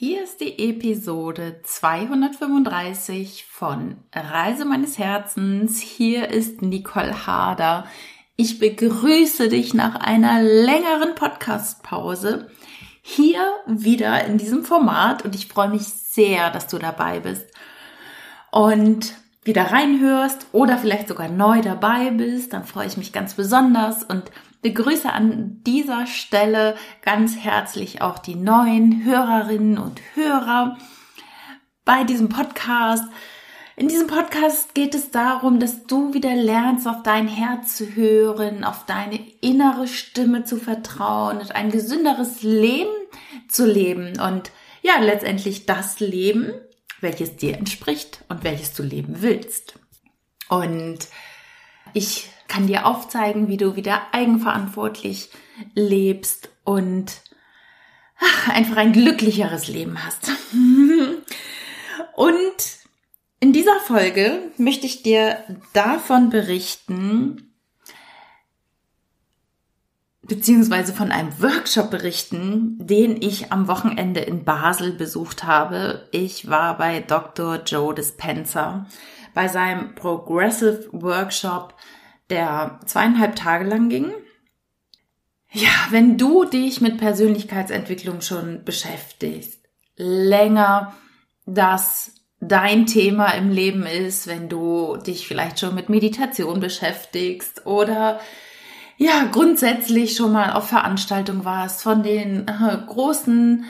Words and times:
Hier 0.00 0.22
ist 0.22 0.40
die 0.40 0.60
Episode 0.60 1.60
235 1.64 3.46
von 3.50 3.96
Reise 4.14 4.64
meines 4.64 4.96
Herzens. 4.96 5.80
Hier 5.80 6.28
ist 6.28 6.62
Nicole 6.62 7.26
Harder. 7.26 7.84
Ich 8.36 8.60
begrüße 8.60 9.48
dich 9.48 9.74
nach 9.74 9.96
einer 9.96 10.40
längeren 10.40 11.16
Podcast-Pause 11.16 12.48
hier 13.02 13.44
wieder 13.66 14.24
in 14.24 14.38
diesem 14.38 14.64
Format 14.64 15.24
und 15.24 15.34
ich 15.34 15.48
freue 15.48 15.70
mich 15.70 15.82
sehr, 15.82 16.52
dass 16.52 16.68
du 16.68 16.78
dabei 16.78 17.18
bist 17.18 17.46
und 18.52 19.14
wieder 19.48 19.72
reinhörst 19.72 20.46
oder 20.52 20.78
vielleicht 20.78 21.08
sogar 21.08 21.28
neu 21.28 21.60
dabei 21.62 22.10
bist. 22.10 22.52
Dann 22.52 22.64
freue 22.64 22.86
ich 22.86 22.96
mich 22.96 23.12
ganz 23.12 23.34
besonders 23.34 24.04
und 24.04 24.30
begrüße 24.62 25.10
an 25.10 25.62
dieser 25.64 26.06
Stelle 26.06 26.76
ganz 27.02 27.36
herzlich 27.36 28.02
auch 28.02 28.18
die 28.18 28.36
neuen 28.36 29.04
Hörerinnen 29.04 29.78
und 29.78 30.00
Hörer 30.14 30.76
bei 31.84 32.04
diesem 32.04 32.28
Podcast. 32.28 33.04
In 33.76 33.88
diesem 33.88 34.08
Podcast 34.08 34.74
geht 34.74 34.94
es 34.94 35.12
darum, 35.12 35.60
dass 35.60 35.86
du 35.86 36.12
wieder 36.12 36.34
lernst, 36.34 36.86
auf 36.86 37.02
dein 37.02 37.28
Herz 37.28 37.76
zu 37.76 37.94
hören, 37.94 38.64
auf 38.64 38.86
deine 38.86 39.20
innere 39.40 39.86
Stimme 39.86 40.44
zu 40.44 40.56
vertrauen 40.56 41.38
und 41.38 41.54
ein 41.54 41.70
gesünderes 41.70 42.42
Leben 42.42 42.90
zu 43.48 43.64
leben 43.64 44.20
und 44.20 44.50
ja, 44.82 44.98
letztendlich 45.00 45.64
das 45.64 46.00
Leben, 46.00 46.52
welches 47.00 47.36
dir 47.36 47.56
entspricht 47.56 48.24
und 48.28 48.44
welches 48.44 48.72
du 48.74 48.82
leben 48.82 49.22
willst. 49.22 49.78
Und 50.48 51.08
ich 51.94 52.30
kann 52.48 52.66
dir 52.66 52.86
aufzeigen, 52.86 53.48
wie 53.48 53.56
du 53.56 53.76
wieder 53.76 54.02
eigenverantwortlich 54.12 55.30
lebst 55.74 56.50
und 56.64 57.22
ach, 58.18 58.48
einfach 58.48 58.76
ein 58.76 58.92
glücklicheres 58.92 59.68
Leben 59.68 60.02
hast. 60.04 60.30
und 62.16 62.78
in 63.40 63.52
dieser 63.52 63.78
Folge 63.80 64.50
möchte 64.56 64.86
ich 64.86 65.02
dir 65.02 65.44
davon 65.72 66.30
berichten, 66.30 67.54
beziehungsweise 70.28 70.92
von 70.92 71.10
einem 71.10 71.32
Workshop 71.42 71.90
berichten, 71.90 72.78
den 72.78 73.20
ich 73.20 73.50
am 73.50 73.66
Wochenende 73.66 74.20
in 74.20 74.44
Basel 74.44 74.92
besucht 74.92 75.44
habe. 75.44 76.06
Ich 76.12 76.48
war 76.48 76.76
bei 76.76 77.00
Dr. 77.00 77.62
Joe 77.64 77.94
Dispenza 77.94 78.86
bei 79.34 79.48
seinem 79.48 79.94
Progressive 79.94 80.88
Workshop, 80.92 81.74
der 82.30 82.80
zweieinhalb 82.86 83.36
Tage 83.36 83.64
lang 83.64 83.88
ging. 83.88 84.12
Ja, 85.50 85.70
wenn 85.90 86.18
du 86.18 86.44
dich 86.44 86.80
mit 86.80 86.98
Persönlichkeitsentwicklung 86.98 88.20
schon 88.20 88.64
beschäftigst, 88.64 89.60
länger 89.96 90.94
das 91.46 92.12
dein 92.40 92.86
Thema 92.86 93.28
im 93.34 93.50
Leben 93.50 93.84
ist, 93.84 94.26
wenn 94.26 94.48
du 94.48 94.96
dich 94.96 95.26
vielleicht 95.26 95.58
schon 95.58 95.74
mit 95.74 95.88
Meditation 95.88 96.60
beschäftigst 96.60 97.66
oder 97.66 98.20
ja, 98.98 99.28
grundsätzlich 99.30 100.16
schon 100.16 100.32
mal 100.32 100.52
auf 100.52 100.68
Veranstaltung 100.68 101.44
warst 101.44 101.82
von 101.82 102.02
den 102.02 102.48
äh, 102.48 102.78
großen 102.86 103.64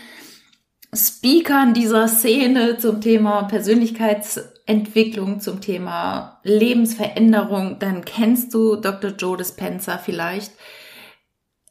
Speakern 0.94 1.74
dieser 1.74 2.08
Szene 2.08 2.78
zum 2.78 3.02
Thema 3.02 3.42
Persönlichkeitsentwicklung, 3.42 5.40
zum 5.40 5.60
Thema 5.60 6.40
Lebensveränderung, 6.44 7.78
dann 7.78 8.06
kennst 8.06 8.54
du 8.54 8.76
Dr. 8.76 9.10
Joe 9.10 9.36
Dispenza 9.36 9.98
vielleicht. 9.98 10.52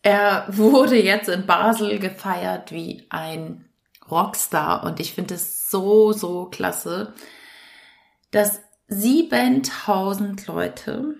Er 0.03 0.45
wurde 0.49 1.01
jetzt 1.01 1.27
in 1.27 1.47
Basel 1.47 1.97
gefeiert 1.97 2.71
wie 2.71 3.07
ein 3.09 3.65
Rockstar 4.09 4.83
und 4.83 4.99
ich 4.99 5.13
finde 5.13 5.33
es 5.33 5.69
so, 5.71 6.13
so 6.13 6.45
klasse, 6.45 7.13
dass 8.29 8.61
7000 8.87 10.45
Leute 10.45 11.15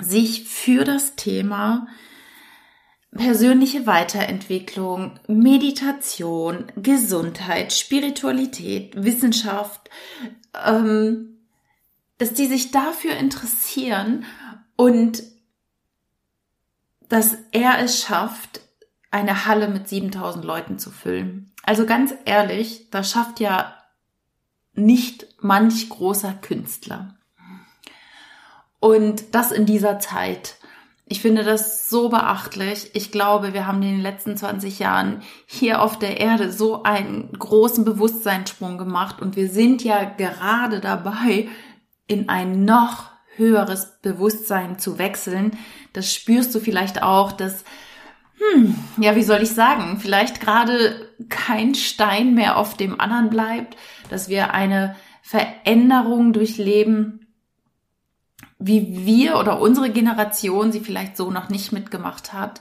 sich 0.00 0.44
für 0.44 0.84
das 0.84 1.16
Thema 1.16 1.86
persönliche 3.14 3.86
Weiterentwicklung, 3.86 5.20
Meditation, 5.28 6.72
Gesundheit, 6.76 7.72
Spiritualität, 7.72 8.94
Wissenschaft, 8.96 9.90
ähm, 10.64 11.38
dass 12.18 12.32
die 12.32 12.46
sich 12.46 12.70
dafür 12.70 13.16
interessieren 13.16 14.24
und 14.76 15.22
dass 17.08 17.36
er 17.50 17.80
es 17.80 18.00
schafft, 18.00 18.60
eine 19.10 19.44
Halle 19.44 19.68
mit 19.68 19.88
7000 19.88 20.42
Leuten 20.44 20.78
zu 20.78 20.90
füllen. 20.90 21.52
Also 21.62 21.84
ganz 21.84 22.14
ehrlich, 22.24 22.88
das 22.90 23.10
schafft 23.10 23.40
ja 23.40 23.76
nicht 24.72 25.26
manch 25.38 25.90
großer 25.90 26.32
Künstler. 26.32 27.18
Und 28.82 29.36
das 29.36 29.52
in 29.52 29.64
dieser 29.64 30.00
Zeit. 30.00 30.56
Ich 31.06 31.20
finde 31.20 31.44
das 31.44 31.88
so 31.88 32.08
beachtlich. 32.08 32.90
Ich 32.94 33.12
glaube, 33.12 33.54
wir 33.54 33.68
haben 33.68 33.80
in 33.80 33.92
den 33.92 34.00
letzten 34.00 34.36
20 34.36 34.80
Jahren 34.80 35.22
hier 35.46 35.82
auf 35.82 36.00
der 36.00 36.18
Erde 36.18 36.50
so 36.50 36.82
einen 36.82 37.30
großen 37.30 37.84
Bewusstseinssprung 37.84 38.78
gemacht 38.78 39.22
und 39.22 39.36
wir 39.36 39.48
sind 39.48 39.84
ja 39.84 40.02
gerade 40.02 40.80
dabei, 40.80 41.48
in 42.08 42.28
ein 42.28 42.64
noch 42.64 43.10
höheres 43.36 44.00
Bewusstsein 44.02 44.80
zu 44.80 44.98
wechseln. 44.98 45.56
Das 45.92 46.12
spürst 46.12 46.52
du 46.52 46.58
vielleicht 46.58 47.04
auch, 47.04 47.30
dass 47.30 47.62
hm, 48.38 48.74
ja, 48.96 49.14
wie 49.14 49.22
soll 49.22 49.42
ich 49.42 49.50
sagen, 49.50 50.00
vielleicht 50.00 50.40
gerade 50.40 51.08
kein 51.28 51.76
Stein 51.76 52.34
mehr 52.34 52.56
auf 52.56 52.76
dem 52.76 53.00
anderen 53.00 53.30
bleibt, 53.30 53.76
dass 54.10 54.28
wir 54.28 54.54
eine 54.54 54.96
Veränderung 55.22 56.32
durchleben, 56.32 57.21
wie 58.66 59.06
wir 59.06 59.38
oder 59.38 59.60
unsere 59.60 59.90
Generation 59.90 60.72
sie 60.72 60.80
vielleicht 60.80 61.16
so 61.16 61.30
noch 61.30 61.48
nicht 61.48 61.72
mitgemacht 61.72 62.32
hat. 62.32 62.60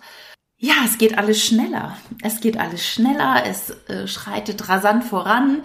Ja, 0.58 0.74
es 0.86 0.98
geht 0.98 1.18
alles 1.18 1.44
schneller. 1.44 1.98
Es 2.22 2.40
geht 2.40 2.60
alles 2.60 2.86
schneller, 2.86 3.44
es 3.46 3.72
äh, 3.88 4.08
schreitet 4.08 4.70
rasant 4.70 5.04
voran. 5.04 5.64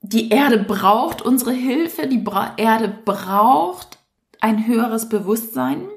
Die 0.00 0.30
Erde 0.30 0.58
braucht 0.58 1.22
unsere 1.22 1.52
Hilfe, 1.52 2.06
die 2.06 2.18
Bra 2.18 2.54
Erde 2.56 2.88
braucht 2.88 3.98
ein 4.40 4.66
höheres 4.66 5.08
Bewusstsein 5.08 5.88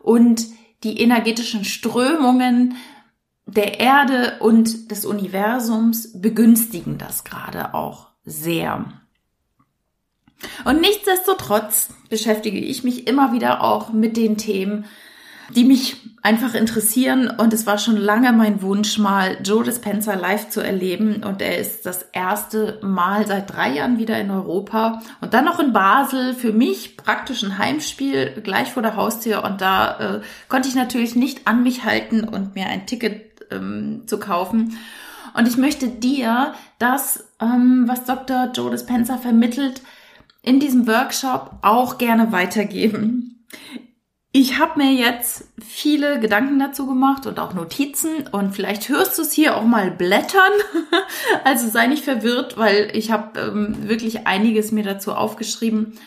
und 0.00 0.46
die 0.82 1.00
energetischen 1.00 1.64
Strömungen 1.64 2.74
der 3.46 3.80
Erde 3.80 4.38
und 4.40 4.90
des 4.90 5.04
Universums 5.04 6.20
begünstigen 6.20 6.98
das 6.98 7.24
gerade 7.24 7.74
auch 7.74 8.08
sehr. 8.24 8.99
Und 10.64 10.80
nichtsdestotrotz 10.80 11.90
beschäftige 12.08 12.58
ich 12.58 12.84
mich 12.84 13.06
immer 13.06 13.32
wieder 13.32 13.62
auch 13.62 13.92
mit 13.92 14.16
den 14.16 14.36
Themen, 14.36 14.84
die 15.54 15.64
mich 15.64 15.96
einfach 16.22 16.54
interessieren. 16.54 17.28
Und 17.28 17.52
es 17.52 17.66
war 17.66 17.78
schon 17.78 17.96
lange 17.96 18.32
mein 18.32 18.62
Wunsch, 18.62 18.98
mal 18.98 19.38
Joe 19.42 19.64
Dispenza 19.64 20.14
live 20.14 20.48
zu 20.48 20.60
erleben. 20.60 21.22
Und 21.24 21.42
er 21.42 21.58
ist 21.58 21.86
das 21.86 22.02
erste 22.12 22.78
Mal 22.82 23.26
seit 23.26 23.52
drei 23.52 23.74
Jahren 23.74 23.98
wieder 23.98 24.18
in 24.20 24.30
Europa 24.30 25.02
und 25.20 25.34
dann 25.34 25.44
noch 25.44 25.58
in 25.58 25.72
Basel. 25.72 26.34
Für 26.34 26.52
mich 26.52 26.96
praktisch 26.96 27.42
ein 27.42 27.58
Heimspiel 27.58 28.40
gleich 28.42 28.72
vor 28.72 28.82
der 28.82 28.96
Haustür. 28.96 29.44
Und 29.44 29.60
da 29.60 29.98
äh, 29.98 30.20
konnte 30.48 30.68
ich 30.68 30.74
natürlich 30.74 31.16
nicht 31.16 31.46
an 31.46 31.62
mich 31.62 31.84
halten 31.84 32.24
und 32.24 32.54
mir 32.54 32.66
ein 32.66 32.86
Ticket 32.86 33.46
ähm, 33.50 34.02
zu 34.06 34.18
kaufen. 34.18 34.78
Und 35.34 35.48
ich 35.48 35.56
möchte 35.56 35.88
dir 35.88 36.54
das, 36.78 37.24
ähm, 37.40 37.84
was 37.86 38.04
Dr. 38.04 38.50
Joe 38.54 38.70
Dispenza 38.70 39.16
vermittelt, 39.16 39.82
in 40.42 40.60
diesem 40.60 40.86
Workshop 40.86 41.58
auch 41.62 41.98
gerne 41.98 42.32
weitergeben. 42.32 43.46
Ich 44.32 44.60
habe 44.60 44.78
mir 44.78 44.92
jetzt 44.92 45.48
viele 45.60 46.20
Gedanken 46.20 46.58
dazu 46.60 46.86
gemacht 46.86 47.26
und 47.26 47.40
auch 47.40 47.52
Notizen 47.52 48.28
und 48.28 48.52
vielleicht 48.54 48.88
hörst 48.88 49.18
du 49.18 49.22
es 49.22 49.32
hier 49.32 49.56
auch 49.56 49.64
mal 49.64 49.90
blättern. 49.90 50.52
also 51.44 51.68
sei 51.68 51.88
nicht 51.88 52.04
verwirrt, 52.04 52.56
weil 52.56 52.90
ich 52.94 53.10
habe 53.10 53.40
ähm, 53.40 53.88
wirklich 53.88 54.28
einiges 54.28 54.70
mir 54.70 54.84
dazu 54.84 55.14
aufgeschrieben 55.14 55.98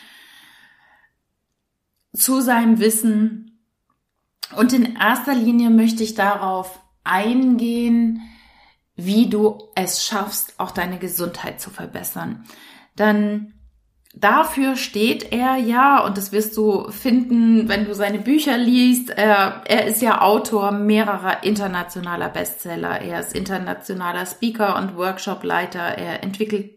zu 2.14 2.40
seinem 2.40 2.80
Wissen. 2.80 3.60
Und 4.56 4.72
in 4.72 4.96
erster 4.96 5.34
Linie 5.34 5.68
möchte 5.68 6.02
ich 6.02 6.14
darauf 6.14 6.80
eingehen, 7.02 8.22
wie 8.96 9.28
du 9.28 9.58
es 9.74 10.04
schaffst, 10.04 10.54
auch 10.58 10.70
deine 10.70 10.98
Gesundheit 10.98 11.60
zu 11.60 11.70
verbessern. 11.70 12.44
Dann 12.96 13.53
dafür 14.14 14.76
steht 14.76 15.32
er 15.32 15.56
ja, 15.56 16.04
und 16.04 16.16
das 16.16 16.32
wirst 16.32 16.56
du 16.56 16.90
finden, 16.90 17.68
wenn 17.68 17.84
du 17.84 17.94
seine 17.94 18.18
Bücher 18.18 18.56
liest. 18.56 19.10
Er, 19.10 19.62
er 19.66 19.86
ist 19.86 20.02
ja 20.02 20.22
Autor 20.22 20.72
mehrerer 20.72 21.44
internationaler 21.44 22.28
Bestseller. 22.28 23.00
Er 23.00 23.20
ist 23.20 23.34
internationaler 23.34 24.26
Speaker 24.26 24.76
und 24.76 24.96
Workshopleiter. 24.96 25.80
Er 25.80 26.22
entwickelt 26.22 26.70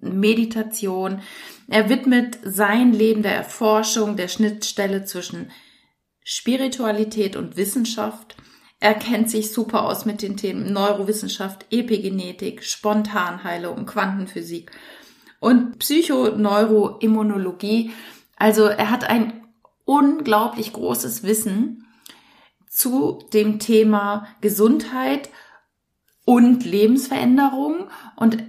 Meditation. 0.00 1.20
Er 1.68 1.88
widmet 1.88 2.38
sein 2.42 2.92
Leben 2.92 3.22
der 3.22 3.34
Erforschung 3.34 4.16
der 4.16 4.28
Schnittstelle 4.28 5.04
zwischen 5.04 5.50
Spiritualität 6.24 7.36
und 7.36 7.56
Wissenschaft. 7.56 8.36
Er 8.80 8.94
kennt 8.94 9.30
sich 9.30 9.52
super 9.52 9.84
aus 9.84 10.06
mit 10.06 10.22
den 10.22 10.36
Themen 10.36 10.72
Neurowissenschaft, 10.72 11.66
Epigenetik, 11.70 12.64
Spontanheilung, 12.64 13.84
Quantenphysik 13.84 14.70
und 15.40 15.78
Psychoneuroimmunologie. 15.78 17.90
Also 18.36 18.66
er 18.66 18.90
hat 18.90 19.04
ein 19.04 19.44
unglaublich 19.84 20.72
großes 20.72 21.24
Wissen 21.24 21.86
zu 22.68 23.18
dem 23.32 23.58
Thema 23.58 24.28
Gesundheit 24.40 25.30
und 26.24 26.64
Lebensveränderung 26.64 27.88
und 28.14 28.44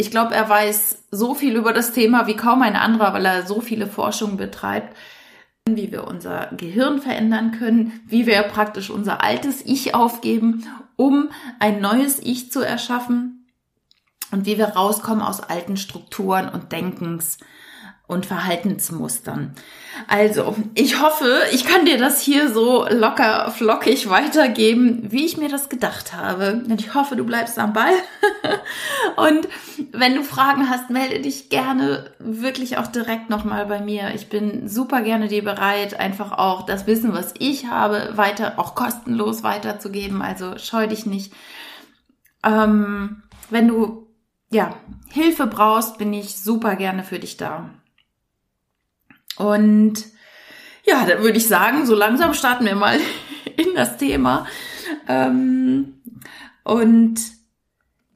ich 0.00 0.12
glaube, 0.12 0.32
er 0.34 0.48
weiß 0.48 1.06
so 1.10 1.34
viel 1.34 1.56
über 1.56 1.72
das 1.72 1.92
Thema 1.92 2.28
wie 2.28 2.36
kaum 2.36 2.62
ein 2.62 2.76
anderer, 2.76 3.12
weil 3.12 3.26
er 3.26 3.44
so 3.46 3.60
viele 3.60 3.88
Forschungen 3.88 4.36
betreibt, 4.36 4.96
wie 5.68 5.90
wir 5.90 6.06
unser 6.06 6.50
Gehirn 6.56 7.02
verändern 7.02 7.50
können, 7.50 8.00
wie 8.06 8.26
wir 8.26 8.40
praktisch 8.44 8.90
unser 8.90 9.24
altes 9.24 9.66
Ich 9.66 9.96
aufgeben, 9.96 10.68
um 10.94 11.30
ein 11.58 11.80
neues 11.80 12.20
Ich 12.20 12.52
zu 12.52 12.60
erschaffen 12.60 13.37
und 14.30 14.46
wie 14.46 14.58
wir 14.58 14.68
rauskommen 14.68 15.22
aus 15.22 15.40
alten 15.40 15.76
Strukturen 15.76 16.48
und 16.48 16.72
Denkens 16.72 17.38
und 18.08 18.24
Verhaltensmustern. 18.24 19.52
Also, 20.06 20.56
ich 20.74 21.00
hoffe, 21.00 21.40
ich 21.52 21.66
kann 21.66 21.84
dir 21.84 21.98
das 21.98 22.22
hier 22.22 22.50
so 22.50 22.86
locker 22.88 23.50
flockig 23.50 24.08
weitergeben, 24.08 25.12
wie 25.12 25.26
ich 25.26 25.36
mir 25.36 25.50
das 25.50 25.68
gedacht 25.68 26.14
habe. 26.14 26.62
Und 26.66 26.80
ich 26.80 26.94
hoffe, 26.94 27.16
du 27.16 27.24
bleibst 27.24 27.58
am 27.58 27.74
Ball. 27.74 27.92
und 29.16 29.46
wenn 29.92 30.14
du 30.14 30.24
Fragen 30.24 30.70
hast, 30.70 30.88
melde 30.88 31.20
dich 31.20 31.50
gerne 31.50 32.10
wirklich 32.18 32.78
auch 32.78 32.86
direkt 32.86 33.28
nochmal 33.28 33.66
bei 33.66 33.80
mir. 33.80 34.14
Ich 34.14 34.30
bin 34.30 34.68
super 34.68 35.02
gerne 35.02 35.28
dir 35.28 35.44
bereit, 35.44 36.00
einfach 36.00 36.32
auch 36.32 36.64
das 36.64 36.86
Wissen, 36.86 37.12
was 37.12 37.34
ich 37.38 37.66
habe, 37.66 38.16
weiter, 38.16 38.54
auch 38.56 38.74
kostenlos 38.74 39.42
weiterzugeben. 39.42 40.22
Also 40.22 40.56
scheu 40.56 40.86
dich 40.86 41.04
nicht. 41.04 41.34
Ähm, 42.42 43.22
wenn 43.50 43.68
du 43.68 44.07
ja, 44.50 44.76
Hilfe 45.10 45.46
brauchst, 45.46 45.98
bin 45.98 46.12
ich 46.12 46.38
super 46.38 46.76
gerne 46.76 47.04
für 47.04 47.18
dich 47.18 47.36
da. 47.36 47.70
Und 49.36 50.04
ja, 50.84 51.04
dann 51.04 51.22
würde 51.22 51.38
ich 51.38 51.46
sagen, 51.46 51.86
so 51.86 51.94
langsam 51.94 52.34
starten 52.34 52.64
wir 52.64 52.74
mal 52.74 52.98
in 53.56 53.74
das 53.74 53.96
Thema. 53.98 54.46
Ähm, 55.06 56.00
und 56.64 57.20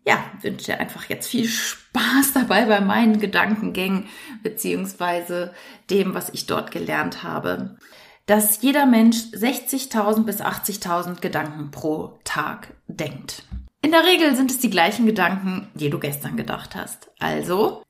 ja, 0.05 0.19
wünsche 0.41 0.67
dir 0.67 0.81
einfach 0.81 1.09
jetzt 1.09 1.29
viel 1.29 1.47
Spaß 1.47 2.33
dabei 2.35 2.65
bei 2.65 2.81
meinen 2.81 3.21
Gedankengängen 3.21 4.09
beziehungsweise 4.43 5.55
dem, 5.91 6.15
was 6.15 6.31
ich 6.31 6.47
dort 6.47 6.71
gelernt 6.71 7.23
habe. 7.23 7.77
Dass 8.27 8.63
jeder 8.63 8.87
Mensch 8.87 9.17
60.000 9.33 10.25
bis 10.25 10.41
80.000 10.41 11.21
Gedanken 11.21 11.71
pro 11.71 12.19
Tag 12.25 12.75
denkt. 12.87 13.45
In 13.83 13.91
der 13.91 14.05
Regel 14.05 14.35
sind 14.37 14.51
es 14.51 14.59
die 14.59 14.71
gleichen 14.71 15.07
Gedanken, 15.07 15.69
die 15.75 15.91
du 15.91 15.99
gestern 15.99 16.37
gedacht 16.37 16.77
hast. 16.77 17.11
Also 17.19 17.83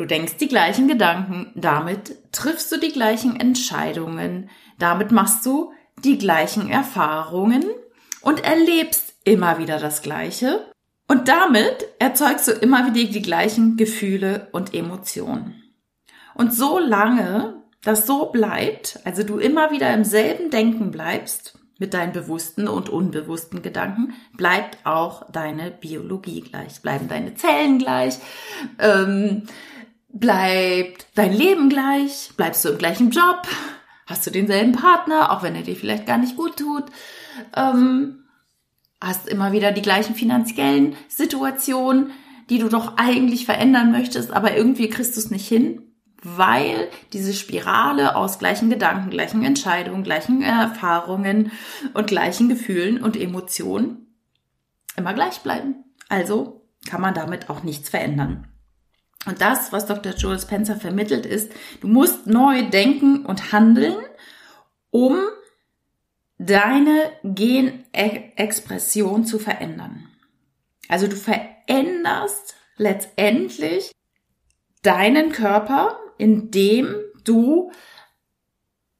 Du 0.00 0.04
denkst 0.04 0.36
die 0.38 0.48
gleichen 0.48 0.88
Gedanken, 0.88 1.52
damit 1.54 2.32
triffst 2.32 2.70
du 2.70 2.78
die 2.78 2.92
gleichen 2.92 3.38
Entscheidungen, 3.38 4.48
damit 4.78 5.10
machst 5.10 5.44
du 5.44 5.72
die 6.04 6.16
gleichen 6.16 6.70
Erfahrungen 6.70 7.64
und 8.22 8.44
erlebst 8.44 9.14
immer 9.24 9.58
wieder 9.58 9.78
das 9.78 10.02
Gleiche. 10.02 10.72
Und 11.08 11.28
damit 11.28 11.86
erzeugst 11.98 12.46
du 12.46 12.52
immer 12.52 12.86
wieder 12.86 13.10
die 13.10 13.20
gleichen 13.20 13.76
Gefühle 13.76 14.48
und 14.52 14.74
Emotionen. 14.74 15.62
Und 16.34 16.54
so 16.54 16.78
lange 16.78 17.62
das 17.82 18.06
so 18.06 18.26
bleibt, 18.26 19.00
also 19.04 19.22
du 19.22 19.38
immer 19.38 19.70
wieder 19.70 19.92
im 19.92 20.04
selben 20.04 20.50
Denken 20.50 20.90
bleibst, 20.90 21.58
mit 21.80 21.94
deinen 21.94 22.12
bewussten 22.12 22.68
und 22.68 22.88
unbewussten 22.88 23.62
Gedanken, 23.62 24.14
bleibt 24.36 24.78
auch 24.86 25.28
deine 25.32 25.72
Biologie 25.72 26.42
gleich, 26.42 26.80
bleiben 26.82 27.08
deine 27.08 27.34
Zellen 27.34 27.80
gleich. 27.80 28.18
Ähm, 28.78 29.48
Bleibt 30.12 31.06
dein 31.14 31.32
Leben 31.32 31.68
gleich? 31.68 32.30
Bleibst 32.36 32.64
du 32.64 32.70
im 32.70 32.78
gleichen 32.78 33.10
Job? 33.10 33.46
Hast 34.06 34.26
du 34.26 34.30
denselben 34.30 34.72
Partner, 34.72 35.30
auch 35.30 35.44
wenn 35.44 35.54
er 35.54 35.62
dir 35.62 35.76
vielleicht 35.76 36.04
gar 36.04 36.18
nicht 36.18 36.36
gut 36.36 36.56
tut? 36.56 36.84
Ähm, 37.54 38.24
hast 39.00 39.28
immer 39.28 39.52
wieder 39.52 39.70
die 39.70 39.82
gleichen 39.82 40.16
finanziellen 40.16 40.96
Situationen, 41.08 42.10
die 42.50 42.58
du 42.58 42.68
doch 42.68 42.96
eigentlich 42.96 43.46
verändern 43.46 43.92
möchtest, 43.92 44.32
aber 44.32 44.56
irgendwie 44.56 44.88
kriegst 44.88 45.14
du 45.14 45.20
es 45.20 45.30
nicht 45.30 45.46
hin, 45.46 45.89
weil 46.22 46.88
diese 47.12 47.32
Spirale 47.32 48.16
aus 48.16 48.38
gleichen 48.38 48.70
Gedanken, 48.70 49.10
gleichen 49.10 49.44
Entscheidungen, 49.44 50.04
gleichen 50.04 50.42
Erfahrungen 50.42 51.52
und 51.94 52.06
gleichen 52.06 52.48
Gefühlen 52.48 53.02
und 53.02 53.16
Emotionen 53.16 54.06
immer 54.96 55.14
gleich 55.14 55.40
bleiben. 55.40 55.84
Also 56.08 56.66
kann 56.86 57.00
man 57.00 57.14
damit 57.14 57.50
auch 57.50 57.62
nichts 57.62 57.88
verändern. 57.88 58.46
Und 59.26 59.40
das, 59.40 59.72
was 59.72 59.86
Dr. 59.86 60.14
Joel 60.14 60.40
Spencer 60.40 60.76
vermittelt, 60.76 61.26
ist, 61.26 61.52
du 61.80 61.88
musst 61.88 62.26
neu 62.26 62.68
denken 62.70 63.26
und 63.26 63.52
handeln, 63.52 63.96
um 64.90 65.18
deine 66.38 67.12
Genexpression 67.22 69.26
zu 69.26 69.38
verändern. 69.38 70.08
Also 70.88 71.06
du 71.06 71.16
veränderst 71.16 72.54
letztendlich 72.76 73.92
deinen 74.82 75.32
Körper, 75.32 75.99
indem 76.20 76.94
du 77.24 77.72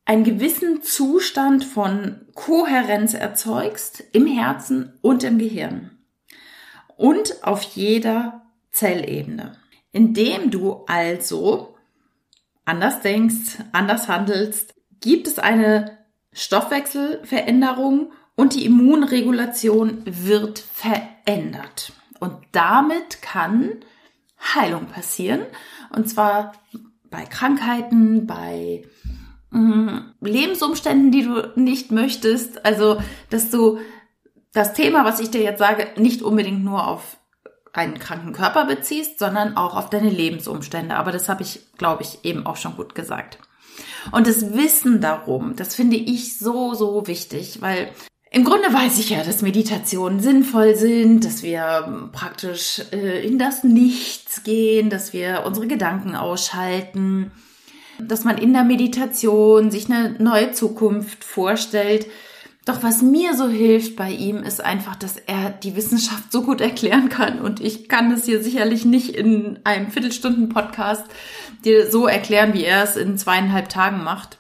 einen 0.06 0.25
gewissen 0.25 0.82
Zustand 0.82 1.64
von 1.64 2.26
Kohärenz 2.34 3.14
erzeugst 3.14 4.02
im 4.12 4.26
Herzen 4.26 4.99
und 5.02 5.22
im 5.22 5.38
Gehirn 5.38 5.90
und 6.96 7.44
auf 7.44 7.62
jeder 7.62 8.43
Zellebene. 8.72 9.56
Indem 9.93 10.50
du 10.50 10.84
also 10.87 11.76
anders 12.64 13.00
denkst, 13.02 13.58
anders 13.72 14.08
handelst, 14.08 14.75
gibt 15.00 15.26
es 15.26 15.38
eine 15.38 15.99
Stoffwechselveränderung 16.32 18.12
und 18.34 18.55
die 18.55 18.64
Immunregulation 18.64 20.02
wird 20.05 20.58
verändert. 20.58 21.93
Und 22.19 22.34
damit 22.52 23.22
kann 23.22 23.76
Heilung 24.55 24.87
passieren. 24.87 25.43
Und 25.90 26.08
zwar 26.08 26.52
bei 27.10 27.24
Krankheiten, 27.24 28.26
bei 28.26 28.84
mh, 29.50 30.14
Lebensumständen, 30.20 31.10
die 31.10 31.22
du 31.22 31.52
nicht 31.56 31.90
möchtest. 31.90 32.64
Also, 32.64 33.02
dass 33.30 33.50
du 33.50 33.78
das 34.52 34.72
Thema, 34.74 35.04
was 35.04 35.20
ich 35.20 35.30
dir 35.30 35.42
jetzt 35.42 35.58
sage, 35.58 35.88
nicht 35.96 36.22
unbedingt 36.22 36.64
nur 36.64 36.86
auf 36.86 37.18
einen 37.72 37.98
kranken 37.98 38.32
Körper 38.32 38.64
beziehst, 38.64 39.19
sondern 39.19 39.56
auch 39.56 39.76
auf 39.76 39.90
deine 39.90 40.10
Lebensumstände. 40.10 40.96
Aber 40.96 41.12
das 41.12 41.29
habe 41.29 41.43
ich, 41.43 41.60
glaube 41.79 42.02
ich, 42.02 42.24
eben 42.24 42.46
auch 42.46 42.56
schon 42.56 42.76
gut 42.76 42.94
gesagt. 42.94 43.38
Und 44.12 44.26
das 44.26 44.55
Wissen 44.55 45.00
darum, 45.00 45.55
das 45.56 45.74
finde 45.74 45.96
ich 45.96 46.38
so, 46.38 46.74
so 46.74 47.06
wichtig, 47.06 47.62
weil 47.62 47.93
im 48.32 48.44
Grunde 48.44 48.72
weiß 48.72 49.01
ich 49.01 49.10
ja, 49.10 49.25
dass 49.25 49.43
Meditationen 49.43 50.20
sinnvoll 50.20 50.77
sind, 50.77 51.25
dass 51.25 51.43
wir 51.43 52.10
praktisch 52.13 52.81
äh, 52.93 53.27
in 53.27 53.41
das 53.41 53.65
Nichts 53.65 54.44
gehen, 54.44 54.89
dass 54.89 55.13
wir 55.13 55.43
unsere 55.44 55.67
Gedanken 55.67 56.15
ausschalten, 56.15 57.32
dass 57.99 58.22
man 58.22 58.39
in 58.39 58.53
der 58.53 58.63
Meditation 58.63 59.72
sich 59.72 59.91
eine 59.91 60.15
neue 60.20 60.53
Zukunft 60.53 61.25
vorstellt. 61.25 62.06
Doch 62.67 62.84
was 62.84 63.03
mir 63.03 63.34
so 63.34 63.49
hilft 63.49 63.96
bei 63.96 64.13
ihm, 64.13 64.44
ist 64.44 64.63
einfach, 64.63 64.94
dass 64.94 65.17
er 65.17 65.51
die 65.51 65.75
Wissenschaft 65.75 66.31
so 66.31 66.43
gut 66.43 66.60
erklären 66.60 67.08
kann. 67.08 67.41
Und 67.41 67.58
ich 67.58 67.89
kann 67.89 68.10
das 68.10 68.27
hier 68.27 68.44
sicherlich 68.44 68.84
nicht 68.84 69.17
in 69.17 69.58
einem 69.65 69.91
Viertelstunden-Podcast 69.91 71.05
dir 71.65 71.91
so 71.91 72.06
erklären, 72.06 72.55
wie 72.55 72.65
er 72.65 72.84
es 72.84 72.94
in 72.94 73.19
zweieinhalb 73.19 73.69
Tagen 73.70 74.05
macht. 74.05 74.40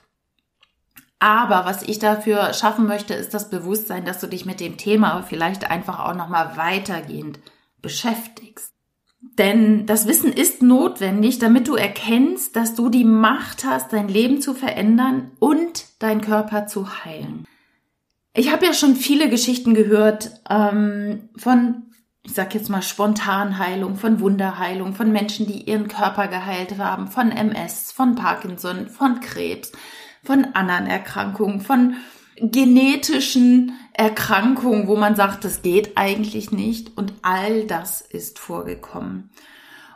Aber 1.20 1.66
was 1.66 1.82
ich 1.82 1.98
dafür 1.98 2.54
schaffen 2.54 2.86
möchte, 2.86 3.12
ist 3.12 3.34
das 3.34 3.50
Bewusstsein, 3.50 4.06
dass 4.06 4.20
du 4.20 4.26
dich 4.26 4.46
mit 4.46 4.58
dem 4.58 4.78
Thema 4.78 5.22
vielleicht 5.22 5.70
einfach 5.70 6.00
auch 6.00 6.14
nochmal 6.14 6.56
weitergehend 6.56 7.38
beschäftigst. 7.82 8.72
Denn 9.20 9.84
das 9.84 10.06
Wissen 10.06 10.32
ist 10.32 10.62
notwendig, 10.62 11.38
damit 11.38 11.68
du 11.68 11.76
erkennst, 11.76 12.56
dass 12.56 12.74
du 12.74 12.88
die 12.88 13.04
Macht 13.04 13.64
hast, 13.64 13.92
dein 13.92 14.08
Leben 14.08 14.40
zu 14.40 14.54
verändern 14.54 15.32
und 15.38 15.84
dein 15.98 16.22
Körper 16.22 16.66
zu 16.66 17.04
heilen. 17.04 17.46
Ich 18.32 18.50
habe 18.50 18.64
ja 18.64 18.72
schon 18.72 18.96
viele 18.96 19.28
Geschichten 19.28 19.74
gehört 19.74 20.30
ähm, 20.48 21.28
von, 21.36 21.82
ich 22.22 22.32
sag 22.32 22.54
jetzt 22.54 22.70
mal, 22.70 22.80
Spontanheilung, 22.80 23.96
von 23.96 24.20
Wunderheilung, 24.20 24.94
von 24.94 25.12
Menschen, 25.12 25.46
die 25.46 25.68
ihren 25.68 25.88
Körper 25.88 26.28
geheilt 26.28 26.78
haben, 26.78 27.08
von 27.08 27.30
MS, 27.30 27.92
von 27.92 28.14
Parkinson, 28.14 28.88
von 28.88 29.20
Krebs, 29.20 29.72
von 30.22 30.54
anderen 30.54 30.86
Erkrankungen, 30.86 31.60
von 31.60 31.94
genetischen 32.40 33.72
Erkrankungen, 33.92 34.86
wo 34.86 34.96
man 34.96 35.14
sagt, 35.14 35.44
das 35.44 35.62
geht 35.62 35.96
eigentlich 35.96 36.52
nicht. 36.52 36.96
Und 36.96 37.12
all 37.22 37.64
das 37.66 38.00
ist 38.00 38.38
vorgekommen. 38.38 39.30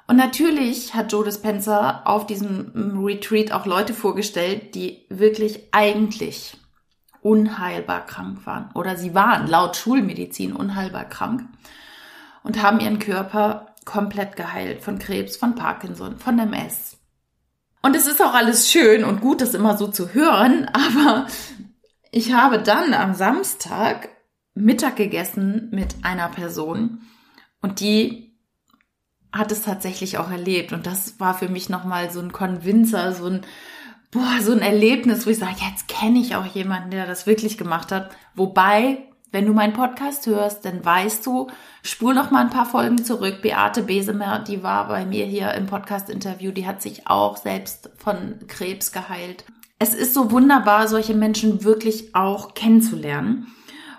Und 0.07 0.17
natürlich 0.17 0.95
hat 0.95 1.13
Joe 1.13 1.25
Dispenza 1.25 2.03
auf 2.05 2.27
diesem 2.27 3.03
Retreat 3.03 3.53
auch 3.53 3.65
Leute 3.65 3.95
vorgestellt, 3.95 4.75
die 4.75 5.07
wirklich 5.09 5.69
eigentlich 5.73 6.59
unheilbar 7.23 8.05
krank 8.05 8.45
waren. 8.45 8.71
Oder 8.75 8.97
sie 8.97 9.15
waren 9.15 9.47
laut 9.47 9.77
Schulmedizin 9.77 10.53
unheilbar 10.55 11.07
krank 11.07 11.49
und 12.43 12.63
haben 12.63 12.81
ihren 12.81 12.99
Körper 12.99 13.75
komplett 13.87 14.37
geheilt 14.37 14.83
von 14.83 14.99
Krebs, 14.99 15.37
von 15.37 15.55
Parkinson, 15.55 16.19
von 16.19 16.39
MS. 16.39 16.99
Und 17.85 17.95
es 17.95 18.07
ist 18.07 18.23
auch 18.23 18.33
alles 18.33 18.73
schön 18.73 19.05
und 19.05 19.21
gut, 19.21 19.43
das 19.43 19.53
immer 19.53 19.77
so 19.77 19.89
zu 19.89 20.15
hören, 20.15 20.67
aber 20.73 21.27
ich 22.13 22.33
habe 22.33 22.59
dann 22.59 22.95
am 22.95 23.13
Samstag 23.13 24.09
Mittag 24.55 24.97
gegessen 24.97 25.69
mit 25.71 25.97
einer 26.01 26.31
Person 26.31 27.03
und 27.61 27.81
die 27.81 28.39
hat 29.33 29.53
es 29.53 29.65
tatsächlich 29.65 30.17
auch 30.17 30.31
erlebt 30.31 30.73
und 30.73 30.87
das 30.87 31.21
war 31.21 31.35
für 31.35 31.51
mich 31.51 31.69
nochmal 31.69 32.11
so 32.11 32.21
ein 32.21 32.33
Konvinzer, 32.33 33.13
so 33.13 33.27
ein 33.27 33.43
boah, 34.11 34.41
so 34.41 34.53
ein 34.53 34.63
Erlebnis, 34.63 35.27
wo 35.27 35.31
ich 35.31 35.39
sage, 35.39 35.57
jetzt 35.71 35.87
kenne 35.87 36.21
ich 36.21 36.37
auch 36.37 36.47
jemanden, 36.47 36.91
der 36.91 37.07
das 37.07 37.27
wirklich 37.27 37.59
gemacht 37.59 37.93
hat. 37.93 38.17
Wobei 38.35 39.09
wenn 39.35 39.47
du 39.47 39.53
meinen 39.53 39.73
Podcast 39.73 40.29
hörst, 40.29 40.65
dann 40.65 40.85
weißt 40.85 41.27
du, 41.27 41.49
spul 41.83 42.15
noch 42.15 42.31
mal 42.31 42.43
ein 42.43 42.51
paar 42.51 42.67
Folgen 42.67 43.03
zurück. 43.05 43.43
Beate 43.43 43.83
Besemer, 43.83 44.39
die 44.39 44.63
war 44.63 44.87
bei 44.87 45.05
mir 45.05 45.27
hier 45.27 45.53
im 45.55 45.67
Podcast-Interview, 45.67 46.53
die 46.53 46.69
hat 46.69 46.81
sich 46.81 47.09
auch 47.09 47.37
selbst 47.37 47.91
von 47.97 48.39
Krebs 48.47 48.93
geheilt. 48.93 49.45
Es 49.81 49.93
ist 49.93 50.15
so 50.15 50.31
wunderbar, 50.31 50.87
solche 50.87 51.15
Menschen 51.15 51.65
wirklich 51.65 52.15
auch 52.15 52.55
kennenzulernen. 52.55 53.49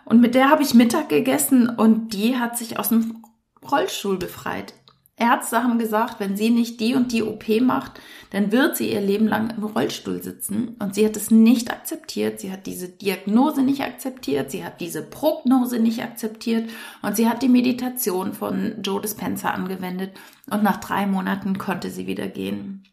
Und 0.05 0.21
mit 0.21 0.35
der 0.35 0.49
habe 0.49 0.63
ich 0.63 0.73
Mittag 0.73 1.09
gegessen 1.09 1.67
und 1.67 2.13
die 2.13 2.37
hat 2.37 2.57
sich 2.57 2.79
aus 2.79 2.87
dem 2.87 3.21
Rollstuhl 3.69 4.17
befreit. 4.17 4.73
Ärzte 5.17 5.63
haben 5.63 5.79
gesagt, 5.79 6.19
wenn 6.19 6.35
sie 6.35 6.49
nicht 6.49 6.81
die 6.81 6.93
und 6.93 7.13
die 7.13 7.23
OP 7.23 7.47
macht, 7.61 8.01
dann 8.31 8.51
wird 8.51 8.75
sie 8.75 8.91
ihr 8.91 8.99
Leben 8.99 9.27
lang 9.27 9.53
im 9.55 9.63
Rollstuhl 9.63 10.21
sitzen. 10.21 10.75
Und 10.79 10.93
sie 10.93 11.05
hat 11.05 11.15
es 11.15 11.31
nicht 11.31 11.71
akzeptiert. 11.71 12.41
Sie 12.41 12.51
hat 12.51 12.65
diese 12.65 12.89
Diagnose 12.89 13.63
nicht 13.63 13.81
akzeptiert. 13.81 14.51
Sie 14.51 14.65
hat 14.65 14.81
diese 14.81 15.01
Prognose 15.01 15.79
nicht 15.79 16.03
akzeptiert. 16.03 16.69
Und 17.01 17.15
sie 17.15 17.29
hat 17.29 17.41
die 17.41 17.47
Meditation 17.47 18.33
von 18.33 18.81
Joe 18.83 19.01
Dispenza 19.01 19.51
angewendet. 19.51 20.17
Und 20.49 20.63
nach 20.63 20.81
drei 20.81 21.07
Monaten 21.07 21.57
konnte 21.57 21.91
sie 21.91 22.07
wieder 22.07 22.27
gehen. 22.27 22.83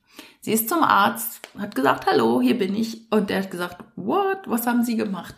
Sie 0.41 0.53
ist 0.53 0.69
zum 0.69 0.83
Arzt, 0.85 1.41
hat 1.59 1.75
gesagt, 1.75 2.07
hallo, 2.07 2.41
hier 2.41 2.57
bin 2.57 2.77
ich. 2.77 3.11
Und 3.11 3.31
der 3.31 3.43
hat 3.43 3.51
gesagt, 3.51 3.83
what? 3.97 4.39
Was 4.47 4.67
haben 4.69 4.85
Sie 4.85 4.97
gemacht? 4.97 5.35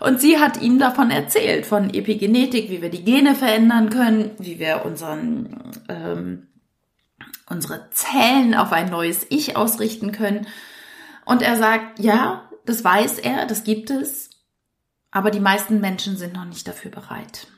Und 0.00 0.20
sie 0.20 0.38
hat 0.38 0.60
ihm 0.60 0.78
davon 0.78 1.10
erzählt, 1.10 1.66
von 1.66 1.92
Epigenetik, 1.92 2.70
wie 2.70 2.82
wir 2.82 2.90
die 2.90 3.04
Gene 3.04 3.34
verändern 3.34 3.90
können, 3.90 4.30
wie 4.38 4.58
wir 4.58 4.84
unseren, 4.84 5.72
ähm, 5.88 6.46
unsere 7.48 7.90
Zellen 7.90 8.54
auf 8.54 8.72
ein 8.72 8.90
neues 8.90 9.26
Ich 9.30 9.56
ausrichten 9.56 10.12
können. 10.12 10.46
Und 11.24 11.42
er 11.42 11.56
sagt, 11.56 11.98
ja, 11.98 12.48
das 12.64 12.84
weiß 12.84 13.18
er, 13.18 13.46
das 13.46 13.64
gibt 13.64 13.90
es, 13.90 14.30
aber 15.10 15.30
die 15.30 15.40
meisten 15.40 15.80
Menschen 15.80 16.16
sind 16.16 16.34
noch 16.34 16.44
nicht 16.44 16.68
dafür 16.68 16.90
bereit. 16.90 17.48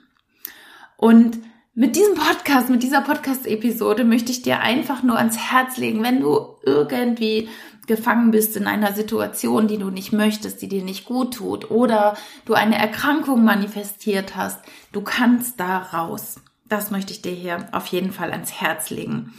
Und 0.97 1.39
mit 1.75 1.97
diesem 1.97 2.15
Podcast, 2.15 2.69
mit 2.69 2.83
dieser 2.83 3.01
Podcast-Episode 3.01 4.05
möchte 4.05 4.33
ich 4.33 4.43
dir 4.43 4.61
einfach 4.61 5.03
nur 5.03 5.17
ans 5.17 5.39
Herz 5.39 5.77
legen, 5.77 6.03
wenn 6.03 6.21
du 6.21 6.57
irgendwie 6.65 7.49
gefangen 7.91 8.31
bist 8.31 8.57
in 8.57 8.69
einer 8.69 8.93
Situation, 8.93 9.67
die 9.67 9.77
du 9.77 9.91
nicht 9.91 10.13
möchtest, 10.13 10.63
die 10.63 10.69
dir 10.69 10.85
nicht 10.85 11.07
gut 11.07 11.35
tut 11.35 11.73
oder 11.73 12.17
du 12.45 12.55
eine 12.55 12.79
Erkrankung 12.79 13.43
manifestiert 13.43 14.37
hast, 14.37 14.61
du 14.93 15.01
kannst 15.01 15.59
da 15.59 15.79
raus. 15.79 16.37
Das 16.69 16.93
möchte 16.93 17.13
ich 17.13 17.21
dir 17.21 17.33
hier 17.33 17.67
auf 17.73 17.87
jeden 17.89 18.13
Fall 18.13 18.31
ans 18.31 18.53
Herz 18.53 18.91
legen. 18.91 19.35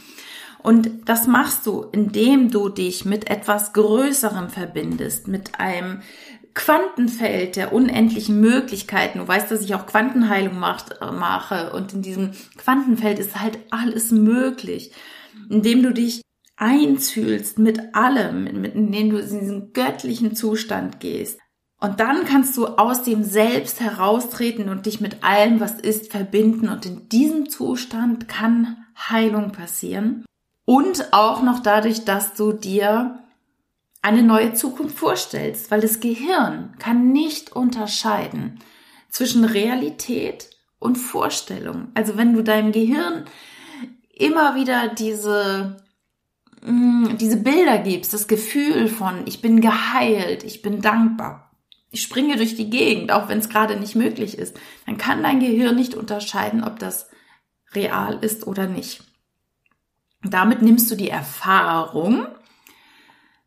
Und 0.62 1.08
das 1.08 1.26
machst 1.26 1.66
du, 1.66 1.86
indem 1.92 2.50
du 2.50 2.68
dich 2.68 3.06
mit 3.06 3.30
etwas 3.30 3.72
Größerem 3.72 4.50
verbindest, 4.50 5.28
mit 5.28 5.58
einem 5.58 6.02
Quantenfeld 6.52 7.56
der 7.56 7.72
unendlichen 7.72 8.38
Möglichkeiten. 8.38 9.20
Du 9.20 9.26
weißt, 9.26 9.50
dass 9.50 9.62
ich 9.62 9.74
auch 9.74 9.86
Quantenheilung 9.86 10.58
macht, 10.58 11.00
mache 11.00 11.72
und 11.72 11.94
in 11.94 12.02
diesem 12.02 12.32
Quantenfeld 12.58 13.18
ist 13.18 13.40
halt 13.40 13.58
alles 13.70 14.10
möglich, 14.10 14.92
indem 15.48 15.82
du 15.82 15.94
dich 15.94 16.20
eins 16.62 17.10
fühlst 17.10 17.58
mit 17.58 17.94
allem, 17.94 18.44
mit, 18.44 18.74
in 18.76 18.92
dem 18.92 19.10
du 19.10 19.18
in 19.18 19.40
diesen 19.40 19.72
göttlichen 19.72 20.36
Zustand 20.36 21.00
gehst. 21.00 21.40
Und 21.80 21.98
dann 21.98 22.24
kannst 22.24 22.56
du 22.56 22.66
aus 22.66 23.02
dem 23.02 23.24
Selbst 23.24 23.80
heraustreten 23.80 24.68
und 24.68 24.86
dich 24.86 25.00
mit 25.00 25.24
allem, 25.24 25.58
was 25.58 25.80
ist, 25.80 26.12
verbinden. 26.12 26.68
Und 26.68 26.86
in 26.86 27.08
diesem 27.08 27.50
Zustand 27.50 28.28
kann 28.28 28.76
Heilung 28.96 29.50
passieren. 29.50 30.24
Und 30.64 31.12
auch 31.12 31.42
noch 31.42 31.58
dadurch, 31.58 32.04
dass 32.04 32.34
du 32.34 32.52
dir 32.52 33.18
eine 34.00 34.22
neue 34.22 34.52
Zukunft 34.52 34.96
vorstellst, 34.96 35.72
weil 35.72 35.80
das 35.80 35.98
Gehirn 35.98 36.76
kann 36.78 37.10
nicht 37.10 37.50
unterscheiden 37.50 38.60
zwischen 39.10 39.44
Realität 39.44 40.50
und 40.78 40.94
Vorstellung. 40.94 41.88
Also 41.94 42.16
wenn 42.16 42.32
du 42.32 42.44
deinem 42.44 42.70
Gehirn 42.70 43.24
immer 44.14 44.54
wieder 44.54 44.86
diese 44.86 45.81
Mm, 46.62 47.16
diese 47.18 47.38
Bilder 47.38 47.78
gibst, 47.78 48.14
das 48.14 48.28
Gefühl 48.28 48.88
von, 48.88 49.26
ich 49.26 49.42
bin 49.42 49.60
geheilt, 49.60 50.44
ich 50.44 50.62
bin 50.62 50.80
dankbar, 50.80 51.50
ich 51.90 52.02
springe 52.02 52.36
durch 52.36 52.54
die 52.54 52.70
Gegend, 52.70 53.12
auch 53.12 53.28
wenn 53.28 53.38
es 53.38 53.48
gerade 53.48 53.76
nicht 53.76 53.96
möglich 53.96 54.38
ist, 54.38 54.58
dann 54.86 54.96
kann 54.96 55.22
dein 55.22 55.40
Gehirn 55.40 55.74
nicht 55.74 55.94
unterscheiden, 55.94 56.64
ob 56.64 56.78
das 56.78 57.10
real 57.74 58.18
ist 58.22 58.46
oder 58.46 58.66
nicht. 58.66 59.02
Damit 60.24 60.62
nimmst 60.62 60.90
du 60.90 60.94
die 60.94 61.10
Erfahrung 61.10 62.26